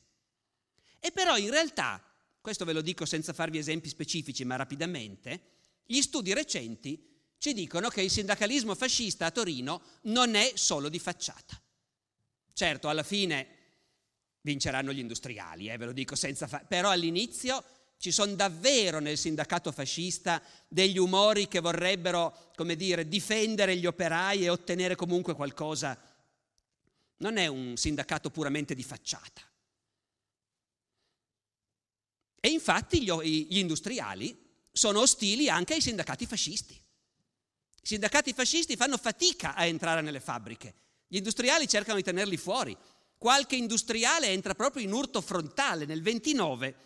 [1.00, 2.02] E però in realtà,
[2.40, 7.88] questo ve lo dico senza farvi esempi specifici, ma rapidamente, gli studi recenti ci dicono
[7.88, 11.60] che il sindacalismo fascista a Torino non è solo di facciata.
[12.52, 13.48] Certo, alla fine
[14.40, 17.64] vinceranno gli industriali, eh, ve lo dico senza fa- però all'inizio
[17.98, 24.44] ci sono davvero nel sindacato fascista degli umori che vorrebbero, come dire, difendere gli operai
[24.44, 25.98] e ottenere comunque qualcosa.
[27.18, 29.42] Non è un sindacato puramente di facciata.
[32.40, 34.36] E infatti gli, industriali
[34.70, 36.74] sono ostili anche ai sindacati fascisti.
[36.74, 40.74] I sindacati fascisti fanno fatica a entrare nelle fabbriche.
[41.08, 42.76] Gli industriali cercano di tenerli fuori.
[43.18, 45.86] Qualche industriale entra proprio in urto frontale.
[45.86, 46.76] Nel 29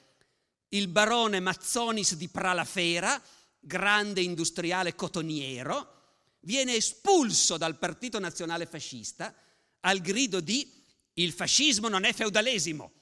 [0.68, 3.20] il barone Mazzonis di Pralafera,
[3.58, 5.98] grande industriale cotoniero,
[6.40, 9.34] viene espulso dal Partito Nazionale Fascista
[9.80, 10.78] al grido di
[11.14, 12.92] il fascismo non è feudalesimo,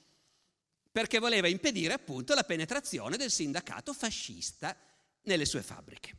[0.91, 4.75] perché voleva impedire appunto la penetrazione del sindacato fascista
[5.23, 6.17] nelle sue fabbriche.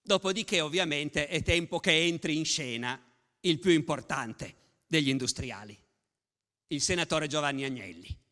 [0.00, 3.00] Dopodiché ovviamente è tempo che entri in scena
[3.40, 4.54] il più importante
[4.86, 5.78] degli industriali,
[6.68, 8.22] il senatore Giovanni Agnelli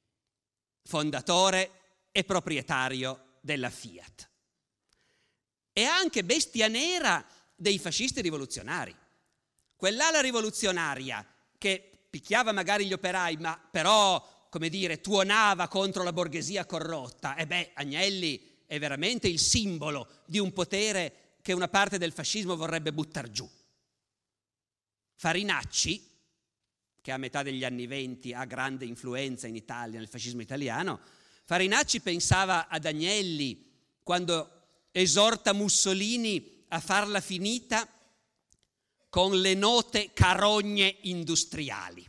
[0.85, 4.31] fondatore e proprietario della Fiat.
[5.73, 8.95] E anche bestia nera dei fascisti rivoluzionari.
[9.83, 11.27] Quell'ala rivoluzionaria
[11.59, 17.49] che picchiava magari gli operai, ma però, come dire, tuonava contro la borghesia corrotta, e
[17.49, 22.93] beh, Agnelli è veramente il simbolo di un potere che una parte del fascismo vorrebbe
[22.93, 23.51] buttare giù.
[25.17, 26.11] Farinacci,
[27.01, 31.01] che a metà degli anni venti ha grande influenza in Italia, nel fascismo italiano,
[31.43, 33.69] Farinacci pensava ad Agnelli
[34.05, 34.61] quando
[34.93, 37.85] esorta Mussolini a farla finita
[39.13, 42.03] con le note carogne industriali,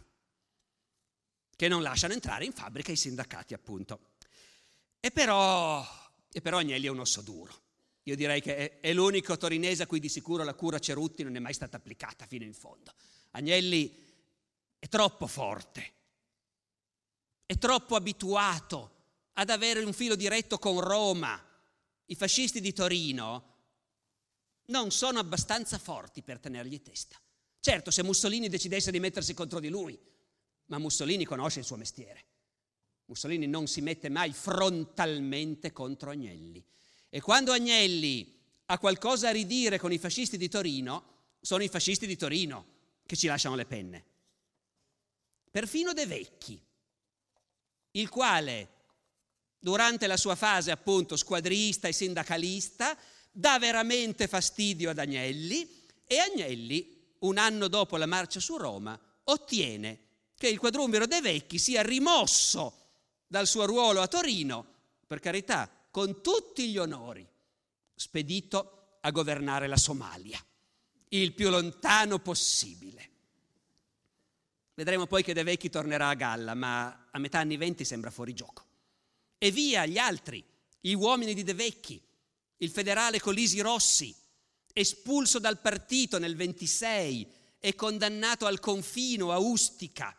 [1.53, 4.11] che non lasciano entrare in fabbrica i sindacati, appunto.
[5.01, 5.85] E però,
[6.31, 7.53] e però Agnelli è un osso duro.
[8.03, 11.35] Io direi che è, è l'unico torinese a cui di sicuro la cura Cerutti non
[11.35, 12.93] è mai stata applicata fino in fondo.
[13.31, 14.01] Agnelli
[14.79, 15.93] è troppo forte,
[17.45, 18.91] è troppo abituato
[19.33, 21.37] ad avere un filo diretto con Roma.
[22.05, 23.52] I fascisti di Torino
[24.73, 27.15] non sono abbastanza forti per tenergli testa.
[27.59, 29.97] Certo, se Mussolini decidesse di mettersi contro di lui,
[30.65, 32.25] ma Mussolini conosce il suo mestiere.
[33.05, 36.65] Mussolini non si mette mai frontalmente contro Agnelli.
[37.09, 42.07] E quando Agnelli ha qualcosa a ridire con i fascisti di Torino, sono i fascisti
[42.07, 42.65] di Torino
[43.05, 44.05] che ci lasciano le penne
[45.53, 46.59] perfino De Vecchi,
[47.91, 48.69] il quale
[49.59, 52.97] durante la sua fase appunto squadrista e sindacalista,
[53.35, 59.99] dà veramente fastidio ad Agnelli e Agnelli, un anno dopo la marcia su Roma, ottiene
[60.37, 62.81] che il quadrumviro dei vecchi sia rimosso
[63.25, 64.65] dal suo ruolo a Torino,
[65.07, 67.27] per carità, con tutti gli onori,
[67.95, 70.43] spedito a governare la Somalia,
[71.09, 73.09] il più lontano possibile.
[74.75, 78.33] Vedremo poi che De Vecchi tornerà a galla, ma a metà anni venti sembra fuori
[78.33, 78.65] gioco.
[79.37, 80.43] E via gli altri,
[80.79, 82.01] gli uomini di De Vecchi,
[82.63, 84.15] il federale Colisi Rossi,
[84.71, 90.17] espulso dal partito nel 26 e condannato al confino a Ustica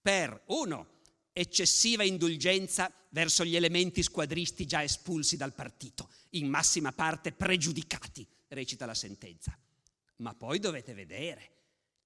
[0.00, 1.00] per, uno,
[1.32, 8.86] eccessiva indulgenza verso gli elementi squadristi già espulsi dal partito, in massima parte pregiudicati, recita
[8.86, 9.58] la sentenza.
[10.16, 11.50] Ma poi dovete vedere,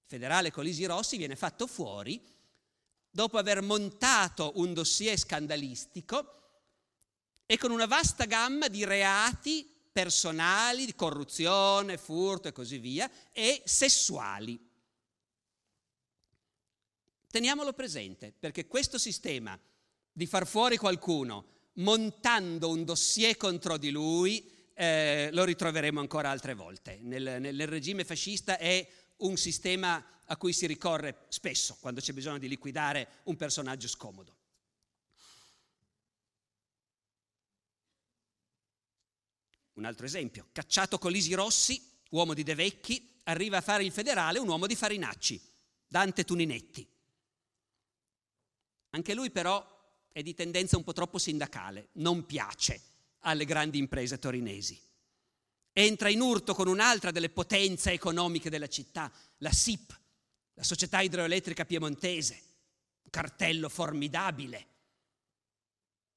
[0.05, 2.19] federale Colisi Rossi viene fatto fuori
[3.11, 6.48] dopo aver montato un dossier scandalistico
[7.51, 13.63] e con una vasta gamma di reati personali, di corruzione, furto e così via, e
[13.65, 14.69] sessuali.
[17.27, 19.59] Teniamolo presente, perché questo sistema
[20.11, 21.45] di far fuori qualcuno
[21.79, 26.99] montando un dossier contro di lui eh, lo ritroveremo ancora altre volte.
[27.01, 28.87] Nel, nel regime fascista è
[29.17, 34.37] un sistema a cui si ricorre spesso quando c'è bisogno di liquidare un personaggio scomodo.
[39.79, 44.37] Un altro esempio, cacciato Colisi Rossi, uomo di De Vecchi, arriva a fare il federale
[44.37, 45.41] un uomo di Farinacci,
[45.87, 46.85] Dante Tuninetti.
[48.89, 49.65] Anche lui però
[50.11, 52.81] è di tendenza un po' troppo sindacale, non piace
[53.19, 54.87] alle grandi imprese torinesi
[55.71, 59.97] entra in urto con un'altra delle potenze economiche della città, la SIP,
[60.55, 62.41] la Società Idroelettrica Piemontese,
[63.03, 64.67] un cartello formidabile.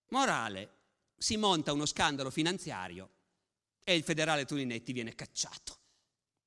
[0.08, 0.70] Morale,
[1.16, 3.10] si monta uno scandalo finanziario
[3.84, 5.78] e il federale Tuninetti viene cacciato,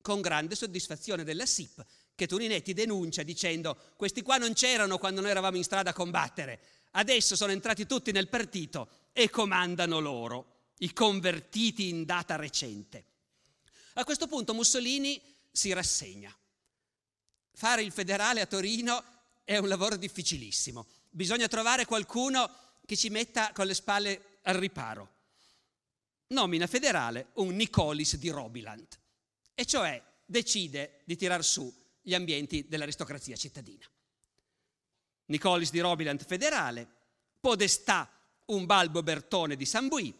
[0.00, 1.84] con grande soddisfazione della SIP
[2.14, 6.60] che Tuninetti denuncia dicendo questi qua non c'erano quando noi eravamo in strada a combattere,
[6.92, 13.04] adesso sono entrati tutti nel partito e comandano loro i convertiti in data recente.
[13.94, 15.20] A questo punto Mussolini
[15.50, 16.34] si rassegna.
[17.52, 19.02] Fare il federale a Torino
[19.44, 20.86] è un lavoro difficilissimo.
[21.08, 22.50] Bisogna trovare qualcuno
[22.84, 25.14] che ci metta con le spalle al riparo.
[26.28, 28.86] Nomina federale un Nicolis di Robiland,
[29.54, 33.84] e cioè decide di tirar su gli ambienti dell'aristocrazia cittadina.
[35.26, 36.88] Nicolis di Robiland federale,
[37.40, 38.10] Podestà
[38.46, 40.14] un Balbo Bertone di San Bui,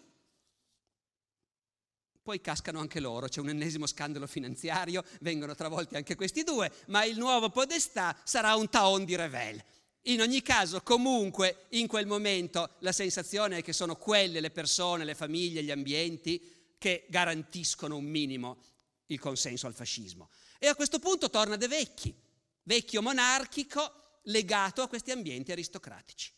[2.27, 7.05] poi cascano anche loro, c'è un ennesimo scandalo finanziario, vengono travolti anche questi due, ma
[7.05, 9.63] il nuovo podestà sarà un taon di Revel.
[10.09, 15.05] In ogni caso, comunque, in quel momento la sensazione è che sono quelle le persone,
[15.05, 18.59] le famiglie, gli ambienti che garantiscono un minimo
[19.07, 20.31] il consenso al fascismo.
[20.59, 22.15] E a questo punto torna De Vecchi,
[22.63, 26.31] vecchio monarchico legato a questi ambienti aristocratici.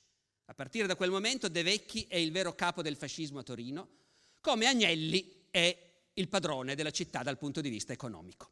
[0.46, 3.88] A partire da quel momento De Vecchi è il vero capo del fascismo a Torino,
[4.40, 5.76] come Agnelli è
[6.14, 8.50] il padrone della città dal punto di vista economico.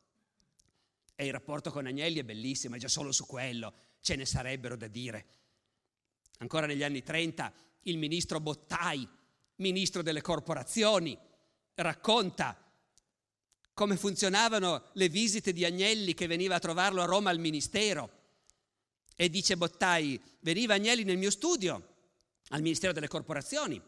[1.14, 4.76] E il rapporto con Agnelli è bellissimo, e già solo su quello ce ne sarebbero
[4.76, 5.26] da dire.
[6.38, 9.09] Ancora negli anni 30 il ministro Bottai,
[9.57, 11.16] ministro delle corporazioni,
[11.74, 12.61] racconta
[13.72, 18.24] come funzionavano le visite di Agnelli che veniva a trovarlo a Roma al ministero.
[19.14, 21.94] E dice Bottai, veniva Agnelli nel mio studio,
[22.49, 23.80] al Ministero delle Corporazioni,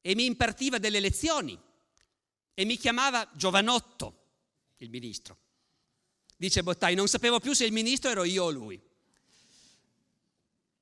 [0.00, 1.58] e mi impartiva delle lezioni
[2.54, 4.18] e mi chiamava Giovanotto,
[4.78, 5.38] il ministro.
[6.36, 8.80] Dice Bottai, non sapevo più se il ministro ero io o lui.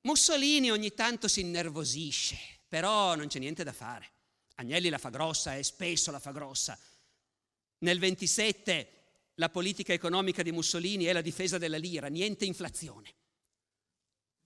[0.01, 2.37] Mussolini ogni tanto si innervosisce,
[2.67, 4.07] però non c'è niente da fare.
[4.55, 6.77] Agnelli la fa grossa e spesso la fa grossa.
[7.79, 8.93] Nel 27
[9.35, 13.13] la politica economica di Mussolini è la difesa della lira, niente inflazione.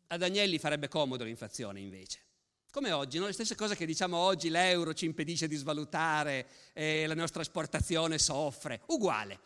[0.08, 2.20] Ad Agnelli farebbe comodo l'inflazione invece.
[2.70, 3.26] Come oggi, no?
[3.28, 8.18] le stesse cose che diciamo oggi, l'euro ci impedisce di svalutare, eh, la nostra esportazione
[8.18, 9.40] soffre, uguale.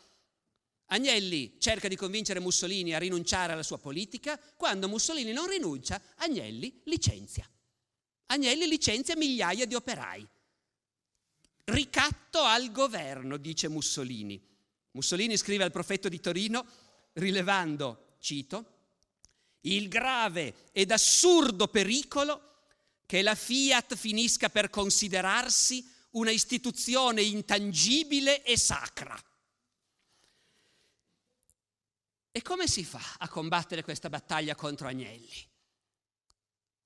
[0.88, 6.82] Agnelli cerca di convincere Mussolini a rinunciare alla sua politica, quando Mussolini non rinuncia, Agnelli
[6.86, 7.50] licenzia.
[8.28, 10.26] Agnelli licenzia migliaia di operai.
[11.66, 14.42] Ricatto al governo, dice Mussolini.
[14.92, 16.66] Mussolini scrive al prefetto di Torino,
[17.14, 18.76] rilevando, cito,
[19.62, 22.42] il grave ed assurdo pericolo
[23.06, 29.22] che la Fiat finisca per considerarsi una istituzione intangibile e sacra.
[32.38, 35.56] E come si fa a combattere questa battaglia contro Agnelli?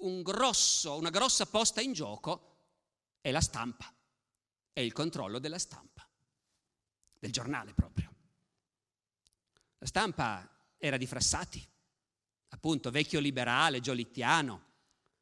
[0.02, 2.60] un grosso, una grossa posta in gioco
[3.20, 3.94] è la stampa,
[4.72, 6.08] è il controllo della stampa,
[7.20, 8.14] del giornale proprio.
[9.80, 10.48] La stampa
[10.78, 11.62] era di Frassati,
[12.50, 14.70] appunto vecchio liberale, giolittiano.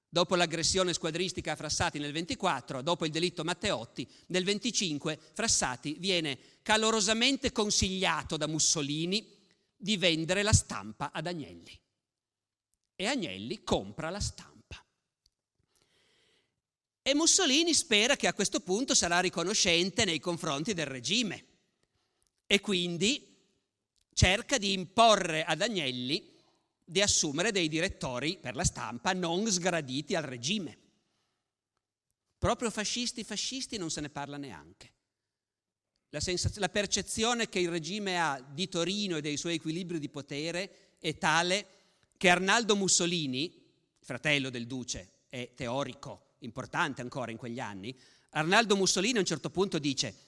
[0.08, 6.38] Dopo l'aggressione squadristica a Frassati nel 24, dopo il delitto Matteotti, nel 25 Frassati viene
[6.62, 9.38] calorosamente consigliato da Mussolini
[9.82, 11.80] di vendere la stampa ad Agnelli.
[12.96, 14.84] E Agnelli compra la stampa.
[17.02, 21.46] E Mussolini spera che a questo punto sarà riconoscente nei confronti del regime
[22.46, 23.26] e quindi
[24.14, 26.36] cerca di imporre ad Agnelli
[26.84, 30.78] di assumere dei direttori per la stampa non sgraditi al regime.
[32.38, 34.98] Proprio fascisti fascisti non se ne parla neanche.
[36.10, 40.10] La, sensaz- la percezione che il regime ha di Torino e dei suoi equilibri di
[40.10, 41.68] potere è tale
[42.18, 43.52] che Arnaldo Mussolini,
[44.00, 47.98] fratello del duce e teorico importante ancora in quegli anni,
[48.32, 50.28] Arnaldo Mussolini a un certo punto dice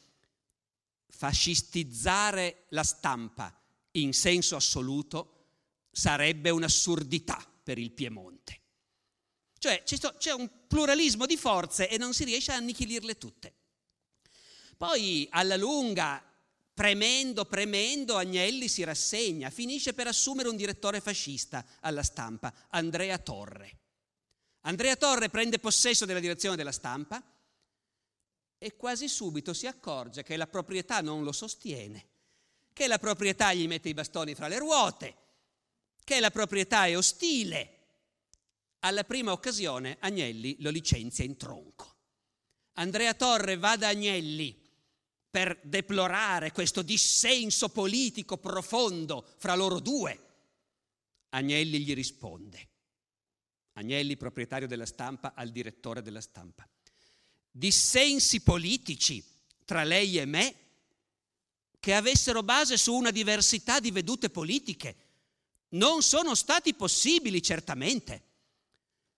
[1.07, 3.55] fascistizzare la stampa
[3.91, 5.45] in senso assoluto
[5.91, 8.59] sarebbe un'assurdità per il Piemonte.
[9.57, 13.53] Cioè c'è un pluralismo di forze e non si riesce a annichilirle tutte.
[14.81, 16.19] Poi alla lunga,
[16.73, 23.77] premendo, premendo, Agnelli si rassegna, finisce per assumere un direttore fascista alla stampa, Andrea Torre.
[24.61, 27.21] Andrea Torre prende possesso della direzione della stampa
[28.57, 32.07] e quasi subito si accorge che la proprietà non lo sostiene,
[32.73, 35.15] che la proprietà gli mette i bastoni fra le ruote,
[36.03, 37.77] che la proprietà è ostile.
[38.79, 41.97] Alla prima occasione Agnelli lo licenzia in tronco.
[42.73, 44.60] Andrea Torre va da Agnelli
[45.31, 50.19] per deplorare questo dissenso politico profondo fra loro due.
[51.29, 52.67] Agnelli gli risponde.
[53.73, 56.67] Agnelli, proprietario della stampa, al direttore della stampa.
[57.49, 59.23] Dissensi politici
[59.63, 60.55] tra lei e me
[61.79, 64.95] che avessero base su una diversità di vedute politiche
[65.69, 68.21] non sono stati possibili certamente,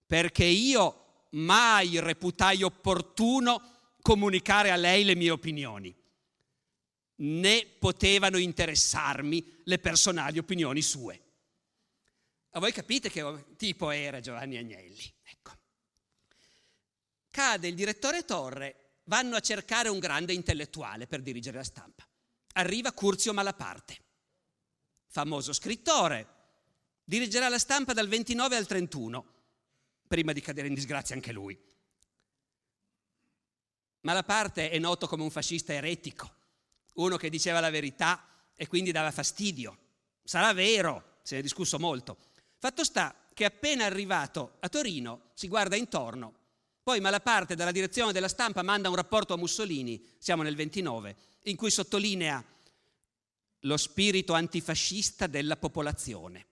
[0.05, 5.95] perché io mai reputai opportuno comunicare a lei le mie opinioni,
[7.15, 11.21] né potevano interessarmi le personali opinioni sue.
[12.51, 15.13] A voi capite che tipo era Giovanni Agnelli?
[15.23, 15.51] Ecco.
[17.29, 22.07] Cade il direttore Torre, vanno a cercare un grande intellettuale per dirigere la stampa.
[22.53, 23.97] Arriva Curzio Malaparte,
[25.07, 26.27] famoso scrittore,
[27.03, 29.25] dirigerà la stampa dal 29 al 31,
[30.07, 31.59] prima di cadere in disgrazia anche lui.
[34.01, 36.35] Malaparte è noto come un fascista eretico,
[36.93, 38.25] uno che diceva la verità
[38.55, 39.77] e quindi dava fastidio.
[40.23, 42.17] Sarà vero, se ne è discusso molto.
[42.57, 46.41] Fatto sta che appena arrivato a Torino si guarda intorno,
[46.83, 51.55] poi Malaparte dalla direzione della stampa manda un rapporto a Mussolini, siamo nel 29, in
[51.55, 52.43] cui sottolinea
[53.59, 56.45] lo spirito antifascista della popolazione.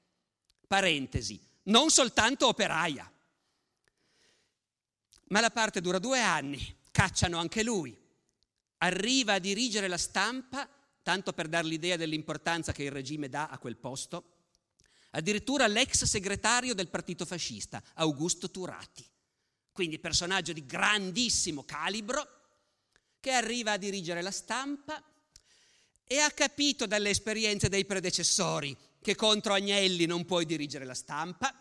[0.65, 3.11] Parentesi, non soltanto operaia.
[5.25, 7.97] Malaparte dura due anni, cacciano anche lui.
[8.83, 10.67] Arriva a dirigere la stampa,
[11.03, 14.37] tanto per dar l'idea dell'importanza che il regime dà a quel posto,
[15.11, 19.05] addirittura l'ex segretario del partito fascista, Augusto Turati.
[19.71, 22.39] Quindi personaggio di grandissimo calibro
[23.19, 25.01] che arriva a dirigere la stampa
[26.03, 31.53] e ha capito dalle esperienze dei predecessori che contro Agnelli non puoi dirigere la stampa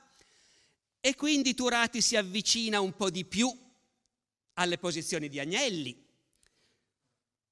[0.99, 3.51] e quindi Turati si avvicina un po' di più
[4.55, 6.09] alle posizioni di Agnelli.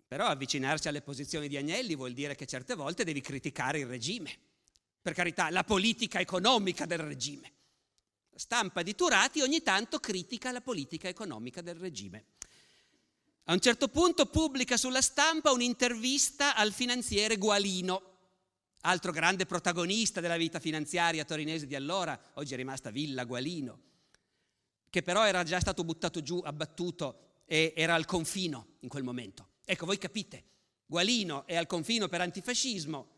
[0.08, 4.34] Però avvicinarsi alle posizioni di Agnelli vuol dire che certe volte devi criticare il regime.
[5.02, 7.52] Per carità, la politica economica del regime.
[8.30, 12.24] La stampa di Turati ogni tanto critica la politica economica del regime.
[13.44, 18.16] A un certo punto pubblica sulla stampa un'intervista al finanziere Gualino,
[18.82, 23.80] altro grande protagonista della vita finanziaria torinese di allora, oggi è rimasta Villa Gualino,
[24.88, 29.48] che però era già stato buttato giù, abbattuto e era al confino in quel momento.
[29.70, 30.44] Ecco, voi capite,
[30.86, 33.16] Gualino è al confino per antifascismo,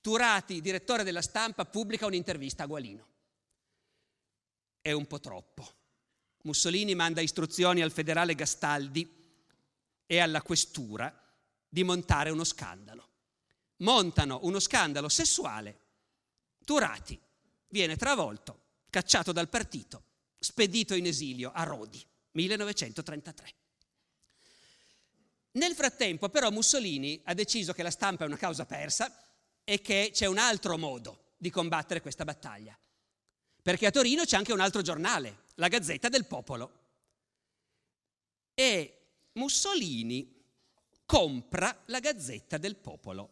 [0.00, 3.06] Turati, direttore della stampa, pubblica un'intervista a Gualino.
[4.80, 5.64] È un po' troppo.
[6.42, 9.08] Mussolini manda istruzioni al federale Gastaldi
[10.04, 11.16] e alla questura
[11.68, 13.10] di montare uno scandalo.
[13.76, 15.78] Montano uno scandalo sessuale.
[16.64, 17.16] Turati
[17.68, 20.02] viene travolto, cacciato dal partito,
[20.40, 23.54] spedito in esilio a Rodi, 1933.
[25.52, 29.14] Nel frattempo però Mussolini ha deciso che la stampa è una causa persa
[29.64, 32.76] e che c'è un altro modo di combattere questa battaglia.
[33.62, 36.80] perché a Torino c'è anche un altro giornale, la Gazzetta del Popolo.
[38.54, 39.02] E
[39.34, 40.42] Mussolini
[41.06, 43.30] compra la Gazzetta del Popolo.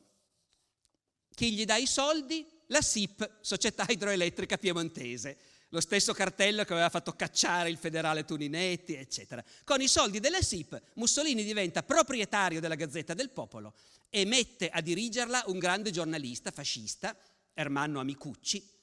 [1.34, 2.46] Chi gli dà i soldi?
[2.66, 5.36] La SIP, Società Idroelettrica Piemontese,
[5.70, 9.42] lo stesso cartello che aveva fatto cacciare il federale Tuninetti, eccetera.
[9.64, 13.74] Con i soldi della SIP Mussolini diventa proprietario della Gazzetta del Popolo
[14.08, 17.16] e mette a dirigerla un grande giornalista fascista,
[17.54, 18.78] Ermanno Amicucci,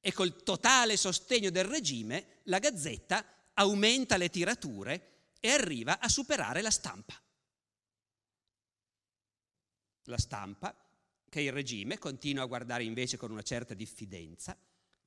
[0.00, 3.24] e col totale sostegno del regime la Gazzetta
[3.54, 5.10] aumenta le tirature
[5.40, 7.20] e arriva a superare la stampa.
[10.04, 10.76] La stampa,
[11.28, 14.56] che il regime continua a guardare invece con una certa diffidenza,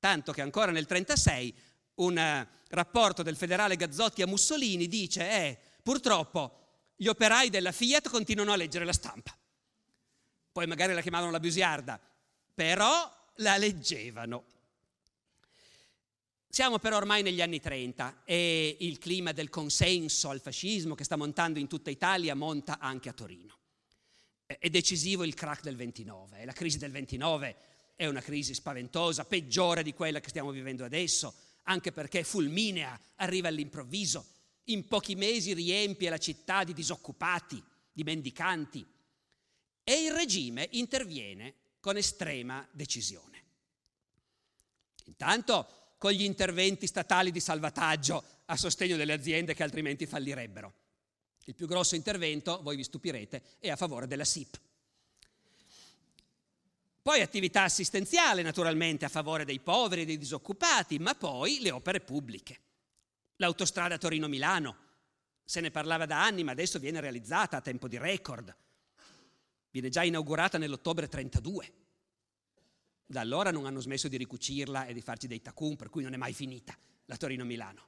[0.00, 1.54] tanto che ancora nel 1936
[1.96, 6.56] un eh, rapporto del federale Gazzotti a Mussolini dice eh, purtroppo
[6.96, 9.36] gli operai della Fiat continuano a leggere la stampa.
[10.52, 12.00] Poi magari la chiamavano la busiarda,
[12.52, 14.44] però la leggevano.
[16.48, 21.16] Siamo però ormai negli anni 30 e il clima del consenso al fascismo che sta
[21.16, 23.58] montando in tutta Italia monta anche a Torino.
[24.44, 27.56] È decisivo il crack del 29 la crisi del 29
[28.00, 31.34] è una crisi spaventosa, peggiore di quella che stiamo vivendo adesso,
[31.64, 34.24] anche perché fulminea, arriva all'improvviso,
[34.64, 38.86] in pochi mesi riempie la città di disoccupati, di mendicanti
[39.84, 43.44] e il regime interviene con estrema decisione.
[45.04, 50.72] Intanto con gli interventi statali di salvataggio a sostegno delle aziende che altrimenti fallirebbero.
[51.44, 54.58] Il più grosso intervento, voi vi stupirete, è a favore della SIP.
[57.02, 62.00] Poi attività assistenziale naturalmente a favore dei poveri e dei disoccupati, ma poi le opere
[62.00, 62.60] pubbliche.
[63.36, 64.76] L'autostrada Torino-Milano,
[65.42, 68.54] se ne parlava da anni, ma adesso viene realizzata a tempo di record.
[69.70, 71.72] Viene già inaugurata nell'ottobre 32.
[73.06, 76.12] Da allora non hanno smesso di ricucirla e di farci dei tacun, per cui non
[76.12, 76.76] è mai finita
[77.06, 77.82] la Torino-Milano.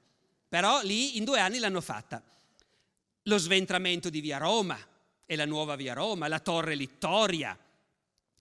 [0.49, 2.23] Però lì in due anni l'hanno fatta.
[3.23, 4.77] Lo sventramento di Via Roma
[5.25, 7.57] e la nuova Via Roma, la Torre Littoria.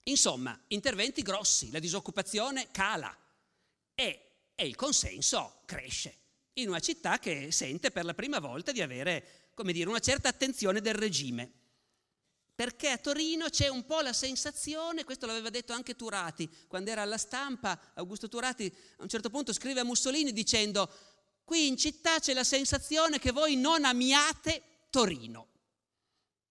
[0.04, 3.16] Insomma, interventi grossi, la disoccupazione cala
[3.94, 6.18] e, e il consenso cresce
[6.54, 10.28] in una città che sente per la prima volta di avere, come dire, una certa
[10.28, 11.60] attenzione del regime
[12.54, 17.02] perché a Torino c'è un po' la sensazione, questo l'aveva detto anche Turati, quando era
[17.02, 20.88] alla stampa, Augusto Turati a un certo punto scrive a Mussolini dicendo,
[21.44, 25.48] qui in città c'è la sensazione che voi non amiate Torino.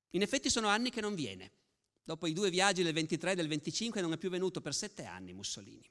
[0.09, 1.51] In effetti sono anni che non viene.
[2.11, 5.05] Dopo i due viaggi del 23 e del 25 non è più venuto per sette
[5.05, 5.89] anni Mussolini.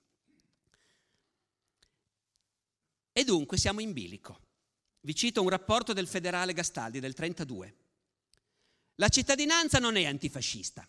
[3.10, 4.38] E dunque siamo in bilico.
[5.00, 7.74] Vi cito un rapporto del federale Gastaldi del 32.
[8.96, 10.86] La cittadinanza non è antifascista,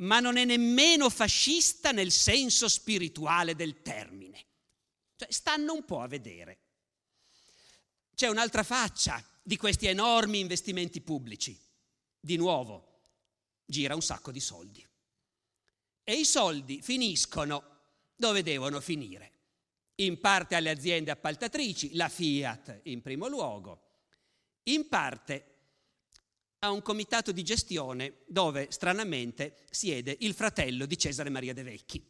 [0.00, 4.44] ma non è nemmeno fascista nel senso spirituale del termine.
[5.16, 6.58] Cioè, stanno un po' a vedere.
[8.14, 11.58] C'è un'altra faccia di questi enormi investimenti pubblici.
[12.20, 12.91] Di nuovo,
[13.64, 14.86] gira un sacco di soldi.
[16.04, 17.72] E i soldi finiscono
[18.16, 19.30] dove devono finire.
[19.96, 23.82] In parte alle aziende appaltatrici, la Fiat in primo luogo,
[24.64, 25.46] in parte
[26.60, 32.04] a un comitato di gestione dove stranamente siede il fratello di Cesare Maria De Vecchi.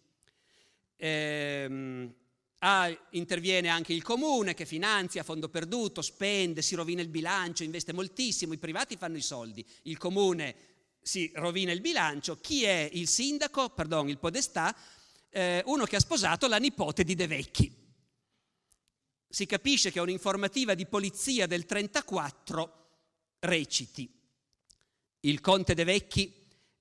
[0.97, 2.15] Ehm,
[2.59, 7.63] ah, interviene anche il comune che finanzia a fondo perduto, spende, si rovina il bilancio,
[7.63, 10.72] investe moltissimo, i privati fanno i soldi, il comune
[11.03, 14.75] si rovina il bilancio, chi è il sindaco, pardon, il podestà,
[15.31, 17.75] eh, uno che ha sposato la nipote di De Vecchi.
[19.29, 22.81] Si capisce che un'informativa di polizia del 34
[23.41, 24.21] reciti
[25.25, 26.33] il conte De Vecchi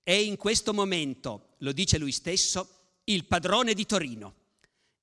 [0.04, 4.36] è in questo momento, lo dice lui stesso, il padrone di Torino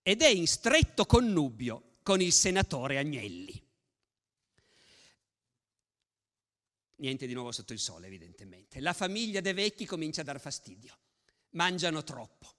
[0.03, 3.68] ed è in stretto connubio con il senatore Agnelli.
[6.99, 8.81] Niente di nuovo sotto il sole, evidentemente.
[8.81, 10.97] La famiglia De Vecchi comincia a dar fastidio.
[11.51, 12.55] Mangiano troppo.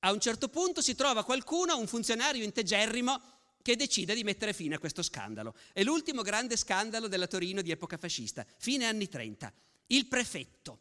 [0.00, 3.20] A un certo punto si trova qualcuno, un funzionario integerrimo,
[3.62, 5.54] che decide di mettere fine a questo scandalo.
[5.72, 9.52] È l'ultimo grande scandalo della Torino di epoca fascista, fine anni 30.
[9.86, 10.80] Il prefetto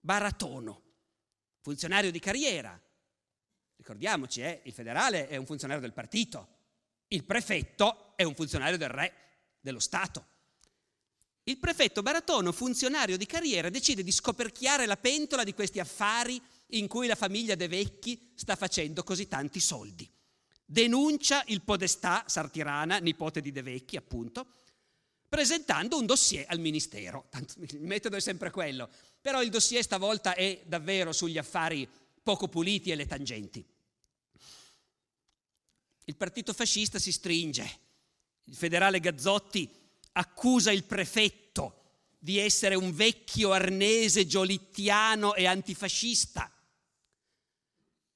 [0.00, 0.82] Baratono,
[1.60, 2.80] funzionario di carriera,
[3.76, 6.48] ricordiamoci, eh, il federale è un funzionario del partito,
[7.08, 9.14] il prefetto è un funzionario del re,
[9.60, 10.26] dello Stato.
[11.44, 16.86] Il prefetto Baratono, funzionario di carriera, decide di scoperchiare la pentola di questi affari in
[16.86, 20.08] cui la famiglia De Vecchi sta facendo così tanti soldi.
[20.64, 24.46] Denuncia il podestà Sartirana, nipote di De Vecchi, appunto,
[25.28, 27.26] presentando un dossier al Ministero.
[27.28, 28.88] Tanto, il metodo è sempre quello,
[29.20, 31.88] però il dossier stavolta è davvero sugli affari
[32.22, 33.64] poco puliti e le tangenti.
[36.04, 37.80] Il partito fascista si stringe.
[38.44, 39.81] Il federale Gazzotti
[40.12, 41.80] accusa il prefetto
[42.18, 46.50] di essere un vecchio arnese giolittiano e antifascista.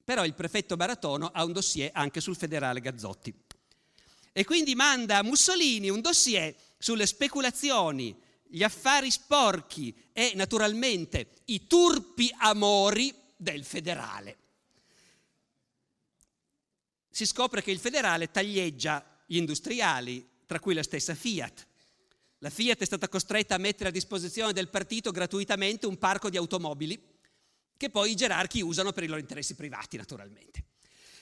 [0.03, 3.33] Però il prefetto Baratono ha un dossier anche sul federale Gazzotti.
[4.31, 8.15] E quindi manda a Mussolini un dossier sulle speculazioni,
[8.47, 14.37] gli affari sporchi e naturalmente i turpi amori del federale.
[17.09, 21.67] Si scopre che il federale taglieggia gli industriali, tra cui la stessa Fiat.
[22.39, 26.37] La Fiat è stata costretta a mettere a disposizione del partito gratuitamente un parco di
[26.37, 27.15] automobili
[27.75, 30.65] che poi i gerarchi usano per i loro interessi privati, naturalmente.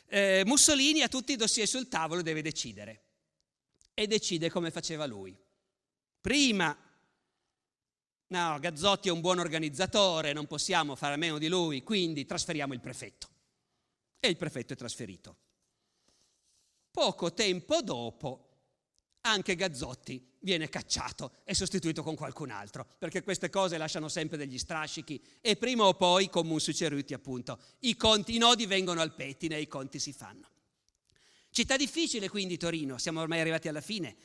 [0.08, 3.04] Eh, Mussolini ha tutti i dossier sul tavolo e deve decidere.
[3.94, 5.36] E decide come faceva lui.
[6.20, 6.76] Prima,
[8.28, 12.74] no, Gazzotti è un buon organizzatore, non possiamo fare a meno di lui, quindi trasferiamo
[12.74, 13.30] il prefetto.
[14.20, 15.38] E il prefetto è trasferito.
[16.92, 18.45] Poco tempo dopo
[19.26, 24.58] anche Gazzotti viene cacciato e sostituito con qualcun altro, perché queste cose lasciano sempre degli
[24.58, 29.14] strascichi e prima o poi, come un succeruti appunto, i, conti, i nodi vengono al
[29.14, 30.50] pettine e i conti si fanno.
[31.50, 34.16] Città difficile quindi Torino, siamo ormai arrivati alla fine.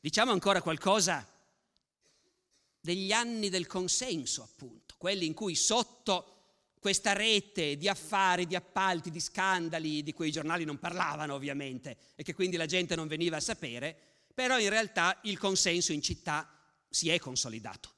[0.00, 1.28] Diciamo ancora qualcosa
[2.80, 6.28] degli anni del consenso, appunto, quelli in cui sotto
[6.80, 11.96] questa rete di affari, di appalti, di scandali di cui i giornali non parlavano ovviamente
[12.16, 16.02] e che quindi la gente non veniva a sapere, però in realtà il consenso in
[16.02, 16.48] città
[16.88, 17.90] si è consolidato.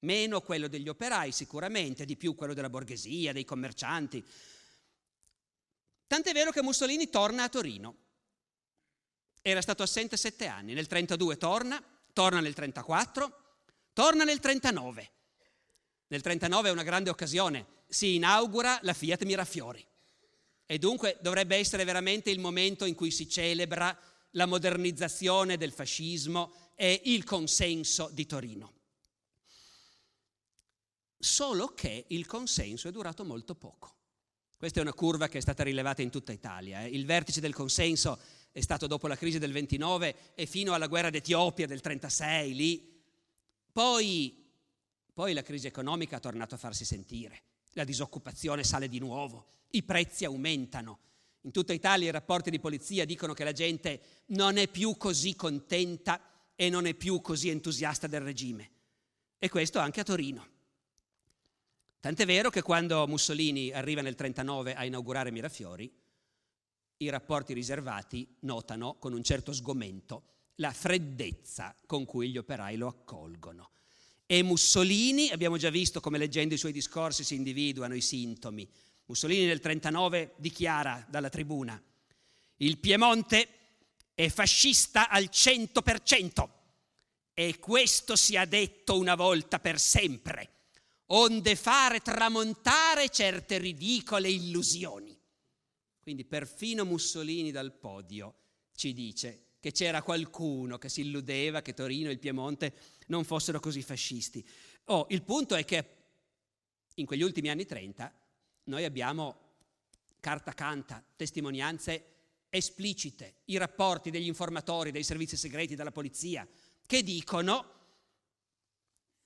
[0.00, 4.24] Meno quello degli operai sicuramente, di più quello della borghesia, dei commercianti.
[6.06, 7.96] Tant'è vero che Mussolini torna a Torino.
[9.40, 11.82] Era stato assente sette anni, nel 32 torna,
[12.12, 13.58] torna nel 34,
[13.92, 15.12] torna nel 39
[16.14, 19.84] nel 39 è una grande occasione, si inaugura la Fiat Mirafiori
[20.66, 23.98] e dunque dovrebbe essere veramente il momento in cui si celebra
[24.34, 28.72] la modernizzazione del fascismo e il consenso di Torino.
[31.18, 33.92] Solo che il consenso è durato molto poco.
[34.56, 36.82] Questa è una curva che è stata rilevata in tutta Italia.
[36.82, 36.88] Eh.
[36.88, 38.18] Il vertice del consenso
[38.52, 43.02] è stato dopo la crisi del 29 e fino alla guerra d'Etiopia del 36 lì.
[43.72, 44.42] Poi
[45.14, 47.42] poi la crisi economica ha tornato a farsi sentire,
[47.74, 50.98] la disoccupazione sale di nuovo, i prezzi aumentano.
[51.44, 55.36] In tutta Italia i rapporti di polizia dicono che la gente non è più così
[55.36, 56.20] contenta
[56.56, 58.70] e non è più così entusiasta del regime.
[59.38, 60.48] E questo anche a Torino.
[62.00, 65.90] Tant'è vero che quando Mussolini arriva nel 1939 a inaugurare Mirafiori,
[66.98, 70.24] i rapporti riservati notano con un certo sgomento
[70.56, 73.70] la freddezza con cui gli operai lo accolgono.
[74.26, 78.66] E Mussolini, abbiamo già visto come leggendo i suoi discorsi si individuano i sintomi.
[79.06, 81.80] Mussolini nel 1939 dichiara dalla tribuna,
[82.58, 83.48] il Piemonte
[84.14, 86.48] è fascista al 100%
[87.34, 90.50] e questo sia detto una volta per sempre,
[91.06, 95.18] onde fare tramontare certe ridicole illusioni.
[96.00, 98.34] Quindi perfino Mussolini dal podio
[98.74, 102.74] ci dice che c'era qualcuno che si illudeva che Torino e il Piemonte
[103.06, 104.46] non fossero così fascisti.
[104.84, 105.88] Oh, il punto è che
[106.96, 108.12] in quegli ultimi anni 30
[108.64, 109.40] noi abbiamo
[110.20, 112.12] carta canta, testimonianze
[112.48, 116.46] esplicite, i rapporti degli informatori, dei servizi segreti, della polizia,
[116.86, 117.72] che dicono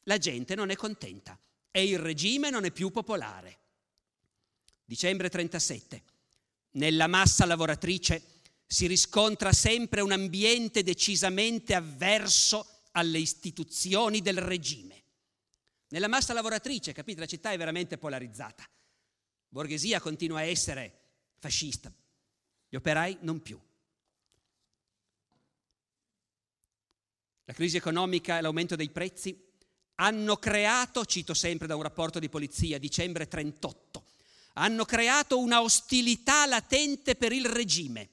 [0.05, 1.39] la gente non è contenta
[1.71, 3.59] e il regime non è più popolare.
[4.85, 6.03] Dicembre 37.
[6.73, 8.23] Nella massa lavoratrice
[8.67, 15.03] si riscontra sempre un ambiente decisamente avverso alle istituzioni del regime.
[15.89, 18.69] Nella massa lavoratrice, capite, la città è veramente polarizzata.
[19.49, 20.93] Borghesia continua a essere
[21.39, 21.93] fascista,
[22.69, 23.59] gli operai non più.
[27.45, 29.47] La crisi economica e l'aumento dei prezzi
[29.97, 34.05] hanno creato, cito sempre da un rapporto di polizia, dicembre 38,
[34.55, 38.11] hanno creato una ostilità latente per il regime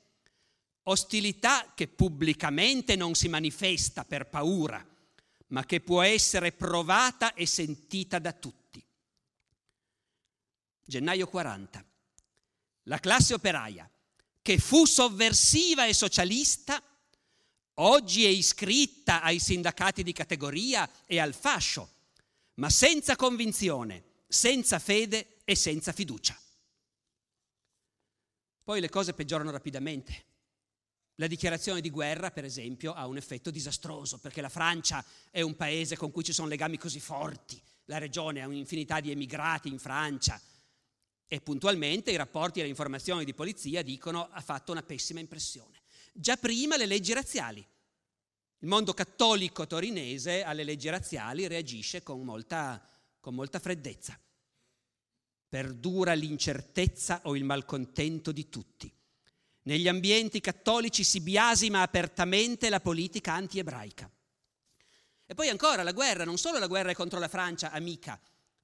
[0.87, 4.85] Ostilità che pubblicamente non si manifesta per paura,
[5.47, 8.64] ma che può essere provata e sentita da tutti.
[10.85, 11.83] Gennaio 40.
[12.83, 13.89] La classe operaia,
[14.41, 16.81] che fu sovversiva e socialista,
[17.75, 21.89] oggi è iscritta ai sindacati di categoria e al fascio,
[22.55, 26.39] ma senza convinzione, senza fede e senza fiducia.
[28.63, 30.25] Poi le cose peggiorano rapidamente.
[31.15, 35.55] La dichiarazione di guerra, per esempio, ha un effetto disastroso, perché la Francia è un
[35.55, 39.79] paese con cui ci sono legami così forti, la regione ha un'infinità di emigrati in
[39.79, 40.39] Francia.
[41.27, 45.81] E puntualmente i rapporti e le informazioni di polizia dicono ha fatto una pessima impressione.
[46.13, 47.65] Già prima le leggi razziali.
[48.59, 52.87] Il mondo cattolico torinese alle leggi razziali reagisce con molta,
[53.19, 54.19] con molta freddezza.
[55.49, 58.91] Perdura l'incertezza o il malcontento di tutti.
[59.63, 64.09] Negli ambienti cattolici si biasima apertamente la politica anti-ebraica.
[65.25, 68.19] E poi ancora la guerra, non solo la guerra è contro la Francia, amica,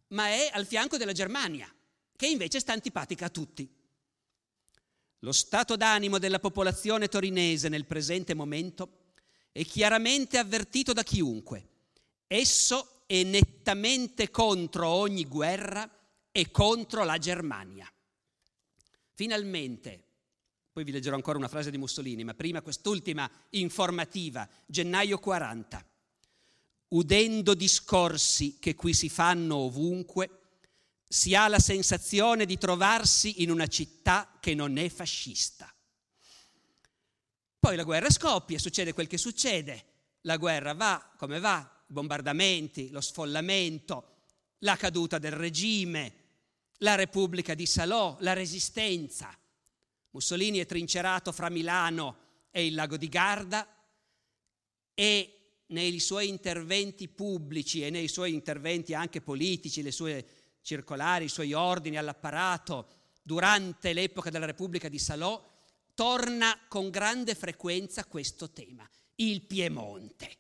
[0.10, 1.74] ma è al fianco della Germania,
[2.22, 3.68] che invece sta antipatica a tutti.
[5.22, 9.06] Lo stato d'animo della popolazione torinese nel presente momento
[9.52, 11.70] è chiaramente avvertito da chiunque.
[12.28, 15.90] Esso è nettamente contro ogni guerra
[16.32, 17.92] e contro la Germania.
[19.14, 20.04] Finalmente,
[20.72, 25.86] poi vi leggerò ancora una frase di Mussolini, ma prima quest'ultima informativa, gennaio 40
[26.90, 30.41] udendo discorsi che qui si fanno ovunque,
[31.12, 35.70] si ha la sensazione di trovarsi in una città che non è fascista.
[37.60, 39.86] Poi la guerra scoppia, succede quel che succede,
[40.22, 44.20] la guerra va come va, bombardamenti, lo sfollamento,
[44.60, 46.14] la caduta del regime,
[46.78, 49.38] la Repubblica di Salò, la resistenza.
[50.12, 52.20] Mussolini è trincerato fra Milano
[52.52, 53.68] e il lago di Garda
[54.94, 61.30] e nei suoi interventi pubblici e nei suoi interventi anche politici, le sue circolari, i
[61.30, 62.88] suoi ordini all'apparato
[63.22, 65.44] durante l'epoca della Repubblica di Salò,
[65.94, 70.38] torna con grande frequenza questo tema, il Piemonte.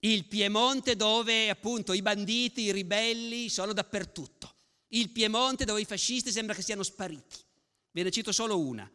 [0.00, 4.54] Il Piemonte dove appunto i banditi, i ribelli sono dappertutto.
[4.88, 7.36] Il Piemonte dove i fascisti sembra che siano spariti.
[7.90, 8.88] Ve ne cito solo una.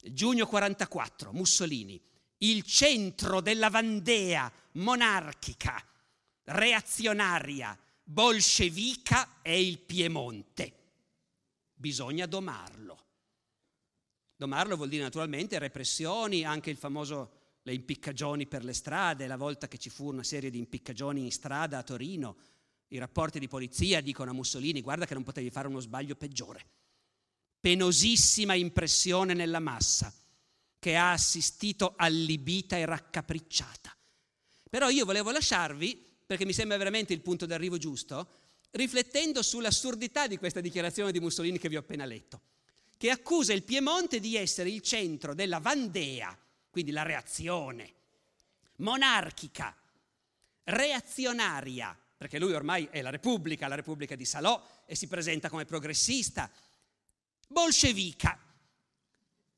[0.00, 2.00] Giugno 44, Mussolini
[2.38, 5.82] il centro della Vandea monarchica,
[6.44, 7.76] reazionaria,
[8.10, 10.72] bolscevica è il Piemonte.
[11.74, 13.04] Bisogna domarlo.
[14.34, 17.32] Domarlo vuol dire naturalmente repressioni, anche il famoso
[17.62, 21.30] le impiccagioni per le strade, la volta che ci fu una serie di impiccagioni in
[21.30, 22.36] strada a Torino,
[22.88, 26.64] i rapporti di polizia dicono a Mussolini guarda che non potevi fare uno sbaglio peggiore.
[27.60, 30.10] Penosissima impressione nella massa
[30.78, 33.94] che ha assistito allibita e raccapricciata.
[34.70, 38.28] Però io volevo lasciarvi, perché mi sembra veramente il punto d'arrivo giusto,
[38.72, 42.42] riflettendo sull'assurdità di questa dichiarazione di Mussolini che vi ho appena letto,
[42.98, 46.36] che accusa il Piemonte di essere il centro della Vandea,
[46.68, 47.94] quindi la reazione
[48.76, 49.74] monarchica,
[50.64, 55.64] reazionaria, perché lui ormai è la Repubblica, la Repubblica di Salò e si presenta come
[55.64, 56.50] progressista,
[57.46, 58.38] bolscevica,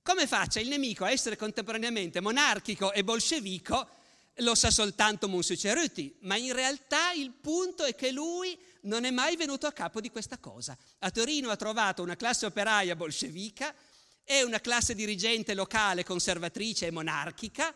[0.05, 3.99] come faccia il nemico a essere contemporaneamente monarchico e bolscevico
[4.41, 9.11] lo sa soltanto Monsieur Ceruti, ma in realtà il punto è che lui non è
[9.11, 10.77] mai venuto a capo di questa cosa.
[11.01, 13.75] A Torino ha trovato una classe operaia bolscevica
[14.25, 17.75] e una classe dirigente locale conservatrice e monarchica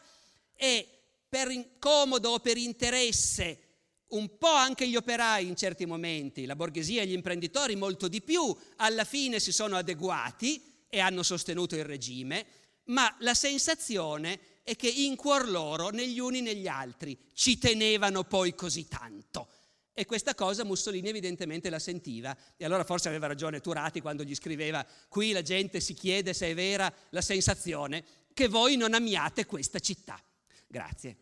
[0.54, 0.88] e
[1.28, 3.58] per comodo o per interesse
[4.08, 8.22] un po' anche gli operai in certi momenti, la borghesia e gli imprenditori molto di
[8.22, 12.46] più, alla fine si sono adeguati e hanno sostenuto il regime,
[12.84, 18.54] ma la sensazione è che in cuor loro, negli uni negli altri, ci tenevano poi
[18.54, 19.48] così tanto.
[19.92, 24.34] E questa cosa Mussolini evidentemente la sentiva e allora forse aveva ragione Turati quando gli
[24.34, 28.02] scriveva qui la gente si chiede se è vera la sensazione
[28.32, 30.20] che voi non amiate questa città.
[30.66, 31.16] Grazie.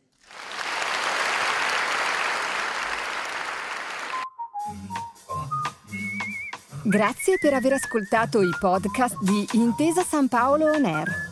[6.84, 11.31] Grazie per aver ascoltato i podcast di Intesa San Paolo On Air.